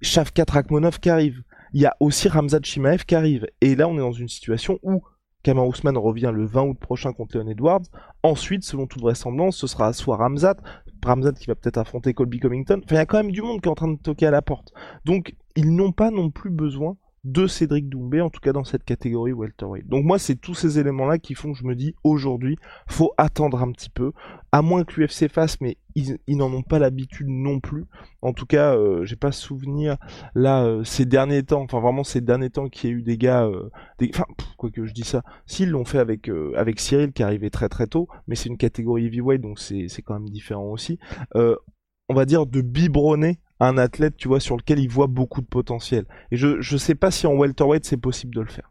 Shavkat 0.00 0.44
Rakhmonov 0.48 1.00
qui 1.00 1.10
arrive. 1.10 1.42
Il 1.72 1.80
y 1.80 1.86
a 1.86 1.96
aussi 2.00 2.28
Ramzat 2.28 2.60
Chimaev 2.62 3.04
qui 3.04 3.14
arrive. 3.14 3.46
Et 3.60 3.74
là, 3.74 3.88
on 3.88 3.94
est 3.94 4.00
dans 4.00 4.12
une 4.12 4.28
situation 4.28 4.78
où 4.82 5.02
Kamar 5.42 5.66
Ousmane 5.66 5.96
revient 5.96 6.32
le 6.34 6.46
20 6.46 6.62
août 6.62 6.78
prochain 6.78 7.12
contre 7.12 7.38
Leon 7.38 7.48
Edwards. 7.48 7.84
Ensuite, 8.22 8.64
selon 8.64 8.86
toute 8.86 9.02
vraisemblance, 9.02 9.56
ce 9.56 9.66
sera 9.66 9.92
soit 9.92 10.16
Ramzat, 10.16 10.56
Ramzat 11.04 11.32
qui 11.32 11.46
va 11.46 11.54
peut-être 11.54 11.78
affronter 11.78 12.14
Colby 12.14 12.40
Covington. 12.40 12.80
Enfin, 12.84 12.96
il 12.96 12.98
y 12.98 13.00
a 13.00 13.06
quand 13.06 13.18
même 13.18 13.30
du 13.30 13.42
monde 13.42 13.60
qui 13.60 13.68
est 13.68 13.70
en 13.70 13.76
train 13.76 13.88
de 13.88 13.98
toquer 13.98 14.26
à 14.26 14.30
la 14.30 14.42
porte. 14.42 14.72
Donc, 15.04 15.34
ils 15.56 15.74
n'ont 15.74 15.92
pas 15.92 16.10
non 16.10 16.30
plus 16.30 16.50
besoin 16.50 16.96
de 17.32 17.46
Cédric 17.46 17.88
Doumbé, 17.88 18.20
en 18.20 18.30
tout 18.30 18.40
cas 18.40 18.52
dans 18.52 18.64
cette 18.64 18.84
catégorie 18.84 19.32
welterweight. 19.32 19.86
Donc 19.86 20.04
moi, 20.04 20.18
c'est 20.18 20.36
tous 20.36 20.54
ces 20.54 20.78
éléments-là 20.78 21.18
qui 21.18 21.34
font 21.34 21.52
que 21.52 21.58
je 21.58 21.64
me 21.64 21.74
dis, 21.74 21.94
aujourd'hui, 22.04 22.56
faut 22.88 23.12
attendre 23.18 23.62
un 23.62 23.70
petit 23.72 23.90
peu, 23.90 24.12
à 24.52 24.62
moins 24.62 24.84
que 24.84 25.00
l'UFC 25.00 25.28
fasse, 25.28 25.60
mais 25.60 25.76
ils, 25.94 26.36
n'en 26.36 26.52
ont 26.52 26.62
pas 26.62 26.78
l'habitude 26.78 27.28
non 27.28 27.60
plus. 27.60 27.84
En 28.22 28.32
tout 28.32 28.46
cas, 28.46 28.74
euh, 28.74 29.04
j'ai 29.04 29.16
pas 29.16 29.32
souvenir, 29.32 29.96
là, 30.34 30.64
euh, 30.64 30.84
ces 30.84 31.04
derniers 31.04 31.42
temps, 31.42 31.62
enfin 31.62 31.80
vraiment 31.80 32.04
ces 32.04 32.20
derniers 32.20 32.50
temps 32.50 32.68
qu'il 32.68 32.90
y 32.90 32.92
a 32.92 32.96
eu 32.96 33.02
des 33.02 33.18
gars, 33.18 33.44
euh, 33.46 33.70
enfin, 34.10 34.24
quoi 34.56 34.70
que 34.70 34.86
je 34.86 34.92
dis 34.92 35.04
ça, 35.04 35.22
s'ils 35.46 35.70
l'ont 35.70 35.84
fait 35.84 35.98
avec, 35.98 36.30
avec 36.56 36.80
Cyril 36.80 37.12
qui 37.12 37.22
arrivait 37.22 37.50
très 37.50 37.68
très 37.68 37.86
tôt, 37.86 38.08
mais 38.26 38.36
c'est 38.36 38.48
une 38.48 38.58
catégorie 38.58 39.06
heavyweight, 39.06 39.40
donc 39.40 39.58
c'est 39.58 40.02
quand 40.02 40.14
même 40.14 40.28
différent 40.28 40.70
aussi, 40.70 40.98
on 41.34 42.14
va 42.14 42.24
dire 42.24 42.46
de 42.46 42.62
biberonner 42.62 43.38
un 43.60 43.78
athlète, 43.78 44.16
tu 44.16 44.28
vois, 44.28 44.40
sur 44.40 44.56
lequel 44.56 44.78
il 44.78 44.88
voit 44.88 45.06
beaucoup 45.06 45.40
de 45.40 45.46
potentiel. 45.46 46.06
Et 46.30 46.36
je 46.36 46.60
je 46.60 46.76
sais 46.76 46.94
pas 46.94 47.10
si 47.10 47.26
en 47.26 47.34
welterweight 47.34 47.84
c'est 47.84 47.96
possible 47.96 48.34
de 48.34 48.40
le 48.40 48.48
faire. 48.48 48.70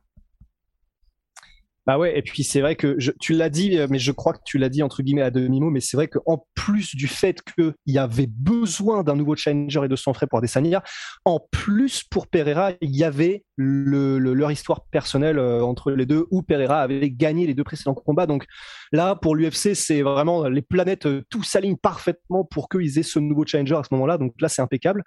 Bah 1.87 1.97
ouais, 1.97 2.17
et 2.17 2.21
puis 2.21 2.43
c'est 2.43 2.59
vrai 2.59 2.75
que 2.75 2.97
tu 3.21 3.31
l'as 3.31 3.49
dit, 3.49 3.77
euh, 3.77 3.87
mais 3.89 3.97
je 3.97 4.11
crois 4.11 4.33
que 4.33 4.41
tu 4.43 4.57
l'as 4.57 4.67
dit 4.67 4.83
entre 4.83 5.03
guillemets 5.03 5.21
à 5.21 5.31
demi-mot, 5.31 5.69
mais 5.69 5.79
c'est 5.79 5.95
vrai 5.95 6.09
qu'en 6.09 6.45
plus 6.53 6.97
du 6.97 7.07
fait 7.07 7.41
qu'il 7.41 7.73
y 7.85 7.97
avait 7.97 8.27
besoin 8.27 9.03
d'un 9.03 9.15
nouveau 9.15 9.37
challenger 9.37 9.85
et 9.85 9.87
de 9.87 9.95
son 9.95 10.13
frais 10.13 10.27
pour 10.27 10.39
Adesanya, 10.39 10.83
en 11.23 11.39
plus 11.49 12.03
pour 12.03 12.27
Pereira, 12.27 12.73
il 12.81 12.93
y 12.93 13.05
avait 13.05 13.45
le, 13.55 14.19
leur 14.19 14.51
histoire 14.51 14.83
personnelle 14.91 15.39
euh, 15.39 15.63
entre 15.63 15.91
les 15.91 16.05
deux, 16.05 16.25
où 16.29 16.41
Pereira 16.41 16.81
avait 16.81 17.09
gagné 17.09 17.47
les 17.47 17.53
deux 17.53 17.63
précédents 17.63 17.93
combats. 17.93 18.27
Donc 18.27 18.47
là, 18.91 19.15
pour 19.15 19.35
l'UFC, 19.35 19.73
c'est 19.73 20.01
vraiment 20.01 20.47
les 20.47 20.61
planètes, 20.61 21.05
euh, 21.05 21.23
tout 21.29 21.43
s'aligne 21.43 21.77
parfaitement 21.77 22.43
pour 22.45 22.69
qu'ils 22.69 22.99
aient 22.99 23.03
ce 23.03 23.19
nouveau 23.19 23.45
challenger 23.45 23.75
à 23.75 23.83
ce 23.83 23.89
moment-là. 23.91 24.17
Donc 24.17 24.33
là, 24.39 24.49
c'est 24.49 24.61
impeccable. 24.61 25.03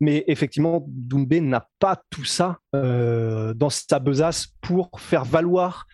Mais 0.00 0.24
effectivement, 0.26 0.84
Doumbé 0.88 1.40
n'a 1.40 1.68
pas 1.78 2.00
tout 2.10 2.24
ça 2.24 2.58
dans 2.72 3.70
sa 3.70 3.98
besace 3.98 4.48
pour 4.60 4.90
faire 4.98 5.24
valoir 5.24 5.86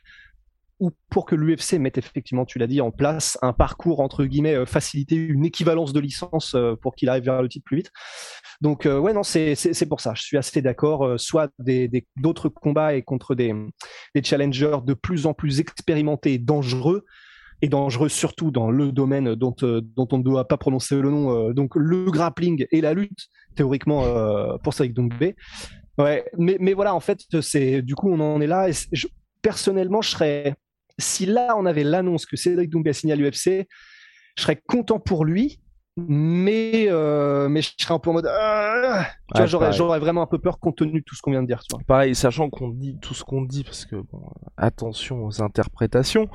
ou 0.83 0.91
pour 1.11 1.27
que 1.27 1.37
l'UFC 1.37 1.75
mette 1.75 1.97
effectivement, 1.97 2.45
tu 2.45 2.59
l'as 2.59 2.67
dit, 2.67 2.81
en 2.81 2.91
place 2.91 3.39
un 3.41 3.53
parcours 3.53 4.01
entre 4.01 4.25
guillemets 4.25 4.57
euh, 4.57 4.67
facilité, 4.67 5.15
une 5.15 5.45
équivalence 5.45 5.93
de 5.93 6.01
licence 6.01 6.57
euh, 6.57 6.75
pour 6.75 6.97
qu'il 6.97 7.09
arrive 7.09 7.23
vers 7.25 7.41
le 7.41 7.49
titre 7.49 7.65
plus 7.65 7.77
vite. 7.79 7.93
Donc 8.61 8.85
euh, 8.85 8.99
ouais 8.99 9.13
non 9.13 9.23
c'est 9.23 9.89
pour 9.89 10.01
ça, 10.01 10.13
je 10.15 10.23
suis 10.23 10.37
assez 10.37 10.61
d'accord. 10.61 11.21
soit 11.21 11.51
des 11.61 11.89
d'autres 12.17 12.49
combats 12.49 12.95
et 12.95 13.03
contre 13.03 13.37
des 13.37 13.55
des 14.15 14.23
challengers 14.25 14.79
de 14.85 14.95
plus 14.95 15.27
en 15.27 15.35
plus 15.35 15.61
expérimentés 15.61 16.39
dangereux 16.39 17.05
et 17.61 17.69
dangereux 17.69 18.09
surtout 18.09 18.51
dans 18.51 18.73
le 18.73 18.91
domaine 18.91 19.37
dont, 19.37 19.55
dont 19.61 20.09
on 20.11 20.19
ne 20.19 20.23
doit 20.25 20.49
pas 20.49 20.57
prononcer 20.57 20.97
le 20.97 21.11
nom, 21.11 21.53
donc 21.53 21.77
le 21.77 22.11
grappling 22.11 22.67
et 22.73 22.81
la 22.81 22.93
lutte, 22.93 23.29
théoriquement 23.55 24.05
pour 24.65 24.75
Cédric 24.75 24.95
Doumbé. 24.95 25.37
Ouais, 25.99 26.25
mais, 26.39 26.57
mais 26.59 26.73
voilà, 26.73 26.95
en 26.95 27.01
fait, 27.01 27.21
c'est 27.41 27.83
du 27.83 27.95
coup, 27.95 28.11
on 28.11 28.19
en 28.21 28.41
est 28.41 28.47
là. 28.47 28.69
Personnellement, 29.43 30.03
je 30.03 30.11
serais, 30.11 30.55
si 30.99 31.27
là 31.27 31.55
on 31.57 31.67
avait 31.67 31.85
l'annonce 31.85 32.27
que 32.27 32.37
Cédric 32.37 32.71
Doumbé 32.71 32.91
a 32.91 32.93
signé 32.93 33.13
à 33.13 33.17
l'UFC, 33.17 33.67
je 34.37 34.43
serais 34.43 34.61
content 34.67 34.99
pour 34.99 35.25
lui, 35.25 35.61
mais 35.97 36.87
euh, 36.89 37.49
mais 37.49 37.63
je 37.63 37.73
serais 37.79 37.95
un 37.95 37.99
peu 37.99 38.11
en 38.11 38.15
mode 38.15 38.27
ah, 38.29 39.07
j'aurais 39.47 39.99
vraiment 39.99 40.23
un 40.23 40.27
peu 40.27 40.39
peur 40.39 40.59
compte 40.59 40.77
tenu 40.77 41.01
de 41.01 41.05
tout 41.05 41.15
ce 41.15 41.23
qu'on 41.23 41.31
vient 41.31 41.43
de 41.43 41.47
dire 41.47 41.63
pareil 41.87 42.15
sachant 42.15 42.51
qu'on 42.51 42.69
dit 42.69 42.97
tout 43.01 43.15
ce 43.15 43.25
qu'on 43.25 43.43
dit 43.43 43.65
parce 43.65 43.85
que 43.85 43.97
bon, 43.97 44.23
attention 44.57 45.25
aux 45.25 45.43
interprétations 45.43 46.29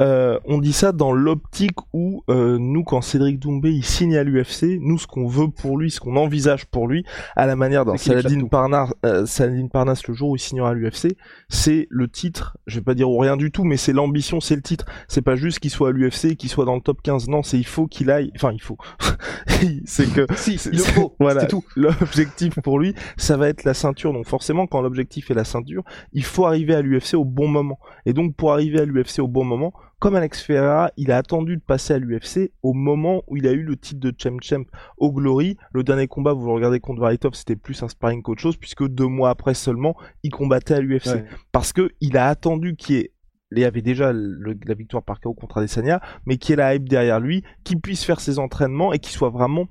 euh, 0.00 0.38
on 0.44 0.58
dit 0.58 0.72
ça 0.72 0.92
dans 0.92 1.12
l'optique 1.12 1.78
où 1.92 2.24
euh, 2.28 2.58
nous 2.58 2.84
quand 2.84 3.00
Cédric 3.00 3.38
Doumbé 3.38 3.70
il 3.70 3.84
signe 3.84 4.16
à 4.16 4.24
l'UFC 4.24 4.78
nous 4.80 4.98
ce 4.98 5.06
qu'on 5.06 5.26
veut 5.26 5.48
pour 5.48 5.78
lui 5.78 5.90
ce 5.90 6.00
qu'on 6.00 6.16
envisage 6.16 6.66
pour 6.66 6.88
lui 6.88 7.04
à 7.36 7.46
la 7.46 7.56
manière 7.56 7.84
d'un 7.84 7.96
Saladin 7.96 8.46
Parnas 8.46 8.90
Saladin 9.26 9.68
Parnas 9.68 10.02
le 10.06 10.14
jour 10.14 10.30
où 10.30 10.36
il 10.36 10.40
signera 10.40 10.70
à 10.70 10.74
l'UFC 10.74 11.16
c'est 11.48 11.86
le 11.90 12.08
titre 12.08 12.56
je 12.66 12.78
vais 12.78 12.84
pas 12.84 12.94
dire 12.94 13.10
ou 13.10 13.18
rien 13.18 13.36
du 13.36 13.50
tout 13.50 13.64
mais 13.64 13.76
c'est 13.76 13.92
l'ambition 13.92 14.40
c'est 14.40 14.56
le 14.56 14.62
titre. 14.62 14.86
C'est 15.08 15.22
pas 15.22 15.36
juste 15.36 15.60
qu'il 15.60 15.70
soit 15.70 15.88
à 15.88 15.92
l'UFC 15.92 16.36
qu'il 16.36 16.50
soit 16.50 16.64
dans 16.64 16.74
le 16.74 16.80
top 16.80 17.02
15 17.02 17.28
non 17.28 17.42
c'est 17.42 17.58
il 17.58 17.66
faut 17.66 17.86
qu'il 17.86 18.10
aille 18.10 18.30
enfin 18.34 18.52
il 18.52 18.60
faut. 18.60 18.76
C'est 19.84 20.12
que 20.12 20.26
si, 20.34 20.54
il 20.72 20.78
le 20.78 20.84
faut. 20.84 21.14
Voilà, 21.20 21.46
tout. 21.46 21.64
L'objectif 21.76 22.41
pour 22.50 22.78
lui, 22.78 22.94
ça 23.16 23.36
va 23.36 23.48
être 23.48 23.64
la 23.64 23.74
ceinture. 23.74 24.12
Donc 24.12 24.26
forcément, 24.26 24.66
quand 24.66 24.80
l'objectif 24.80 25.30
est 25.30 25.34
la 25.34 25.44
ceinture, 25.44 25.84
il 26.12 26.24
faut 26.24 26.46
arriver 26.46 26.74
à 26.74 26.82
l'UFC 26.82 27.14
au 27.14 27.24
bon 27.24 27.48
moment. 27.48 27.78
Et 28.06 28.12
donc 28.12 28.34
pour 28.36 28.52
arriver 28.52 28.80
à 28.80 28.84
l'UFC 28.84 29.20
au 29.20 29.28
bon 29.28 29.44
moment, 29.44 29.72
comme 29.98 30.16
Alex 30.16 30.42
Ferreira, 30.42 30.90
il 30.96 31.12
a 31.12 31.16
attendu 31.16 31.56
de 31.56 31.62
passer 31.62 31.94
à 31.94 31.98
l'UFC 31.98 32.50
au 32.62 32.72
moment 32.72 33.22
où 33.28 33.36
il 33.36 33.46
a 33.46 33.52
eu 33.52 33.62
le 33.62 33.76
titre 33.76 34.00
de 34.00 34.12
champ 34.16 34.36
champ 34.40 34.64
au 34.98 35.12
Glory. 35.12 35.56
Le 35.72 35.84
dernier 35.84 36.08
combat, 36.08 36.32
vous 36.32 36.46
le 36.46 36.52
regardez 36.54 36.80
contre 36.80 37.00
Varitov, 37.00 37.34
c'était 37.34 37.54
plus 37.54 37.80
un 37.84 37.88
sparring 37.88 38.22
qu'autre 38.22 38.40
chose, 38.40 38.56
puisque 38.56 38.86
deux 38.88 39.06
mois 39.06 39.30
après 39.30 39.54
seulement, 39.54 39.94
il 40.24 40.30
combattait 40.30 40.74
à 40.74 40.80
l'UFC. 40.80 41.24
Parce 41.52 41.72
que 41.72 41.90
il 42.00 42.16
a 42.16 42.26
attendu 42.26 42.74
qu'il 42.74 42.96
y 42.96 42.98
ait 42.98 43.12
il 43.54 43.64
avait 43.64 43.82
déjà 43.82 44.12
la 44.12 44.74
victoire 44.74 45.02
par 45.02 45.20
KO 45.20 45.34
contre 45.34 45.58
Adesanya, 45.58 46.00
mais 46.26 46.38
qui 46.38 46.52
est 46.52 46.56
la 46.56 46.74
hype 46.74 46.88
derrière 46.88 47.20
lui, 47.20 47.44
qui 47.64 47.76
puisse 47.76 48.04
faire 48.04 48.20
ses 48.20 48.38
entraînements 48.38 48.92
et 48.92 48.98
qui 48.98 49.12
soit 49.12 49.30
vraiment 49.30 49.68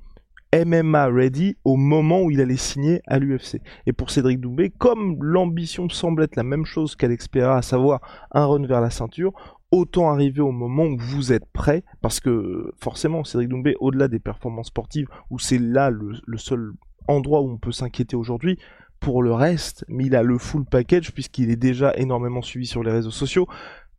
MMA 0.54 1.08
ready 1.08 1.56
au 1.64 1.78
moment 1.78 2.22
où 2.22 2.32
il 2.32 2.42
allait 2.42 2.58
signer 2.58 3.02
à 3.08 3.20
l'UFC. 3.20 3.62
Et 3.86 3.94
pour 3.94 4.10
Cédric 4.10 4.40
Doumbé, 4.40 4.70
comme 4.70 5.24
l'ambition 5.24 5.88
semble 5.90 6.24
être 6.24 6.36
la 6.36 6.44
même 6.44 6.66
chose 6.66 6.96
qu'Alex 6.96 7.28
Pereira, 7.28 7.58
à 7.58 7.62
savoir 7.62 8.02
un 8.32 8.46
run 8.46 8.66
vers 8.66 8.82
la 8.82 8.90
ceinture, 8.90 9.34
autant 9.72 10.12
arriver 10.12 10.42
au 10.42 10.52
moment 10.52 10.84
où 10.84 10.98
vous 10.98 11.32
êtes 11.32 11.46
prêt, 11.54 11.84
parce 12.02 12.20
que 12.20 12.72
forcément, 12.80 13.24
Cédric 13.24 13.50
Doumbé, 13.50 13.76
au-delà 13.80 14.08
des 14.08 14.20
performances 14.20 14.68
sportives, 14.68 15.08
où 15.30 15.40
c'est 15.40 15.60
là 15.60 15.90
le 15.90 16.38
seul 16.38 16.74
endroit 17.08 17.42
où 17.42 17.50
on 17.50 17.58
peut 17.58 17.72
s'inquiéter 17.72 18.16
aujourd'hui, 18.16 18.58
pour 19.02 19.24
le 19.24 19.34
reste, 19.34 19.84
mais 19.88 20.06
il 20.06 20.16
a 20.16 20.22
le 20.22 20.38
full 20.38 20.64
package 20.64 21.12
puisqu'il 21.12 21.50
est 21.50 21.56
déjà 21.56 21.92
énormément 21.98 22.44
suivi 22.44 22.68
sur 22.68 22.84
les 22.84 22.92
réseaux 22.92 23.12
sociaux 23.12 23.48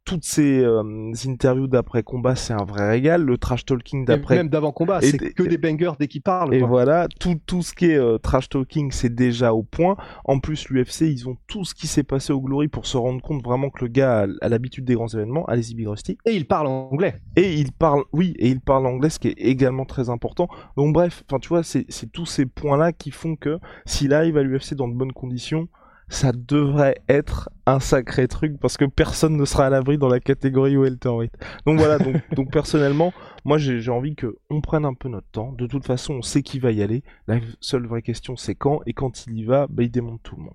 toutes 0.05 0.25
ces 0.25 0.61
euh, 0.61 1.13
interviews 1.27 1.69
d'après 1.69 2.03
combat, 2.03 2.35
c'est 2.35 2.53
un 2.53 2.65
vrai 2.65 2.89
régal. 2.89 3.23
Le 3.23 3.39
trash 3.39 3.65
talking 3.65 4.05
d'après, 4.05 4.37
même 4.37 4.49
d'avant 4.49 4.73
combat, 4.73 5.01
c'est 5.01 5.17
que 5.19 5.43
des 5.43 5.59
bangers 5.59 5.93
dès 5.99 6.09
qu'il 6.09 6.23
parle. 6.23 6.55
Et 6.55 6.63
voilà, 6.63 7.09
tout 7.21 7.39
tout 7.47 7.63
ce 7.63 7.73
qui 7.73 7.87
est 7.87 7.97
euh, 7.97 8.19
trash 8.19 8.49
talking, 8.49 8.91
c'est 8.91 9.15
déjà 9.15 9.55
au 9.55 9.63
point. 9.63 9.97
En 10.25 10.41
plus, 10.41 10.69
l'UFC, 10.69 11.03
ils 11.03 11.29
ont 11.29 11.37
tout 11.47 11.65
ce 11.65 11.75
qui 11.75 11.87
s'est 11.87 12.03
passé 12.03 12.33
au 12.33 12.41
Glory 12.41 12.69
pour 12.69 12.87
se 12.87 12.97
rendre 12.97 13.23
compte 13.23 13.45
vraiment 13.45 13.71
que 13.71 13.85
le 13.85 13.89
gars 13.89 14.27
a, 14.41 14.49
l'habitude 14.49 14.85
des 14.85 14.95
grands 14.95 15.09
événements. 15.09 15.45
Allez-y, 15.47 15.75
Big 15.75 15.87
Rusty. 15.87 16.19
Et 16.27 16.35
il 16.35 16.47
parle 16.47 16.67
anglais. 16.67 17.15
Et 17.37 17.55
il 17.55 17.73
parle, 17.73 18.05
oui, 18.13 18.35
et 18.39 18.49
il 18.49 18.61
parle 18.61 18.87
anglais, 18.87 19.11
ce 19.11 19.19
qui 19.19 19.29
est 19.29 19.39
également 19.39 19.85
très 19.85 20.11
important. 20.11 20.49
Donc 20.77 20.93
bref, 20.93 21.23
enfin 21.29 21.39
tu 21.39 21.49
vois, 21.49 21.63
c'est 21.63 21.87
tous 22.13 22.27
ces 22.27 22.47
points-là 22.47 22.93
qui 22.93 23.11
font 23.11 23.37
que 23.37 23.59
s'il 23.87 24.13
arrive 24.13 24.37
à 24.37 24.43
l'UFC 24.43 24.75
dans 24.75 24.89
de 24.89 24.95
bonnes 24.95 25.13
conditions 25.13 25.69
ça 26.13 26.33
devrait 26.33 26.97
être 27.09 27.49
un 27.65 27.81
sacré 27.81 28.29
truc 28.29 28.59
parce 28.61 28.77
que 28.77 28.85
personne 28.85 29.37
ne 29.37 29.45
sera 29.45 29.67
à 29.67 29.71
l'abri 29.71 29.97
dans 29.97 30.09
la 30.09 30.21
catégorie 30.21 30.77
welterweight. 30.77 31.33
Donc 31.67 31.79
voilà, 31.79 31.99
donc, 31.99 32.17
donc 32.37 32.53
personnellement, 32.53 33.13
moi 33.45 33.59
j'ai 33.59 33.91
envie 33.91 34.15
que 34.15 34.37
on 34.51 34.61
prenne 34.61 34.85
un 34.85 34.95
peu 34.95 35.09
notre 35.09 35.29
temps. 35.29 35.53
De 35.53 35.67
toute 35.67 35.87
façon, 35.87 36.15
on 36.15 36.23
sait 36.23 36.43
qui 36.43 36.59
va 36.59 36.71
y 36.71 36.83
aller. 36.83 37.03
La 37.27 37.41
seule 37.61 37.87
vraie 37.87 38.03
question, 38.03 38.37
c'est 38.37 38.55
quand. 38.55 38.81
Et 38.87 38.93
quand 38.93 39.27
il 39.27 39.39
y 39.39 39.45
va, 39.45 39.67
bah, 39.69 39.83
il 39.83 39.91
démonte 39.91 40.23
tout 40.23 40.37
le 40.37 40.43
monde. 40.43 40.55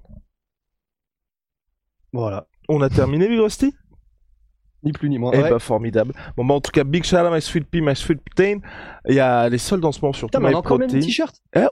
Voilà. 2.14 2.48
On 2.70 2.82
a 2.82 2.90
terminé, 2.90 3.28
Big 3.28 3.40
Rusty? 3.40 3.74
Ni 4.84 4.92
plus 4.92 5.10
ni 5.10 5.18
moins. 5.18 5.32
Eh 5.34 5.42
bah 5.42 5.58
formidable. 5.58 6.14
Bon 6.38 6.46
bah 6.46 6.54
en 6.54 6.62
tout 6.62 6.72
cas, 6.72 6.84
big 6.84 7.04
shout 7.04 7.18
out 7.18 7.34
my 7.34 7.42
sweet 7.42 7.68
pea, 7.68 7.82
my 7.82 7.96
sweet 7.96 8.22
protein. 8.24 8.60
Il 9.10 9.16
y 9.16 9.20
a 9.20 9.50
les 9.50 9.58
soldes 9.58 9.84
en 9.84 9.92
ce 9.92 10.00
moment 10.02 10.14
sur 10.14 10.30
tout 10.30 10.38
my 10.38 10.52
protein. 10.52 10.60
encore 10.60 10.80
même 10.80 10.90
t-shirt. 10.90 11.36
Eh, 11.56 11.66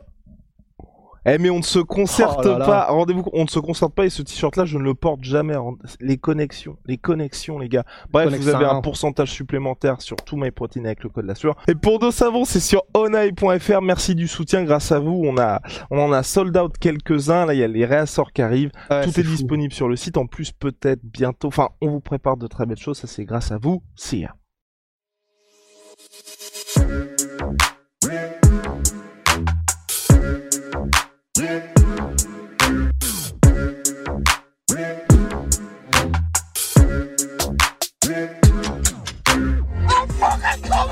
eh 1.25 1.37
mais 1.37 1.49
on 1.49 1.57
ne 1.57 1.63
se 1.63 1.79
concerte 1.79 2.45
oh 2.45 2.57
pas. 2.59 2.85
Rendez-vous, 2.85 3.23
on 3.33 3.43
ne 3.43 3.49
se 3.49 3.59
concerte 3.59 3.93
pas 3.93 4.05
et 4.05 4.09
ce 4.09 4.21
t-shirt-là, 4.21 4.65
je 4.65 4.77
ne 4.77 4.83
le 4.83 4.93
porte 4.93 5.23
jamais. 5.23 5.55
Les 5.99 6.17
connexions, 6.17 6.77
les 6.85 6.97
connexions, 6.97 7.59
les 7.59 7.69
gars. 7.69 7.83
Bref, 8.11 8.33
vous 8.33 8.47
avez 8.49 8.65
un 8.65 8.81
pourcentage 8.81 9.31
supplémentaire 9.31 10.01
sur 10.01 10.17
tout 10.17 10.37
mes 10.37 10.51
protéines 10.51 10.85
avec 10.85 11.03
le 11.03 11.09
code 11.09 11.25
la 11.25 11.35
sueur. 11.35 11.55
Et 11.67 11.75
pour 11.75 11.99
deux 11.99 12.11
savons, 12.11 12.45
c'est 12.45 12.59
sur 12.59 12.83
onai.fr. 12.93 13.81
Merci 13.81 14.15
du 14.15 14.27
soutien. 14.27 14.63
Grâce 14.63 14.91
à 14.91 14.99
vous, 14.99 15.21
on 15.25 15.37
a, 15.37 15.61
on 15.89 15.99
en 15.99 16.11
a 16.11 16.23
sold 16.23 16.55
out 16.57 16.77
quelques-uns. 16.79 17.45
Là, 17.45 17.53
il 17.53 17.59
y 17.59 17.63
a 17.63 17.67
les 17.67 17.85
réassorts 17.85 18.31
qui 18.31 18.41
arrivent. 18.41 18.71
tout 18.89 19.19
est, 19.19 19.23
disponible 19.23 19.73
sur 19.73 19.87
le 19.87 19.95
site. 19.95 20.17
En 20.17 20.27
plus, 20.27 20.51
peut-être 20.51 21.01
bientôt. 21.03 21.47
Enfin, 21.47 21.69
on 21.81 21.89
vous 21.89 22.01
prépare 22.01 22.37
de 22.37 22.47
très 22.47 22.65
belles 22.65 22.77
choses. 22.77 22.99
Ça, 22.99 23.07
c'est 23.07 23.25
grâce 23.25 23.51
à 23.51 23.57
vous. 23.57 23.83
See 23.95 24.19
ya. 24.19 24.35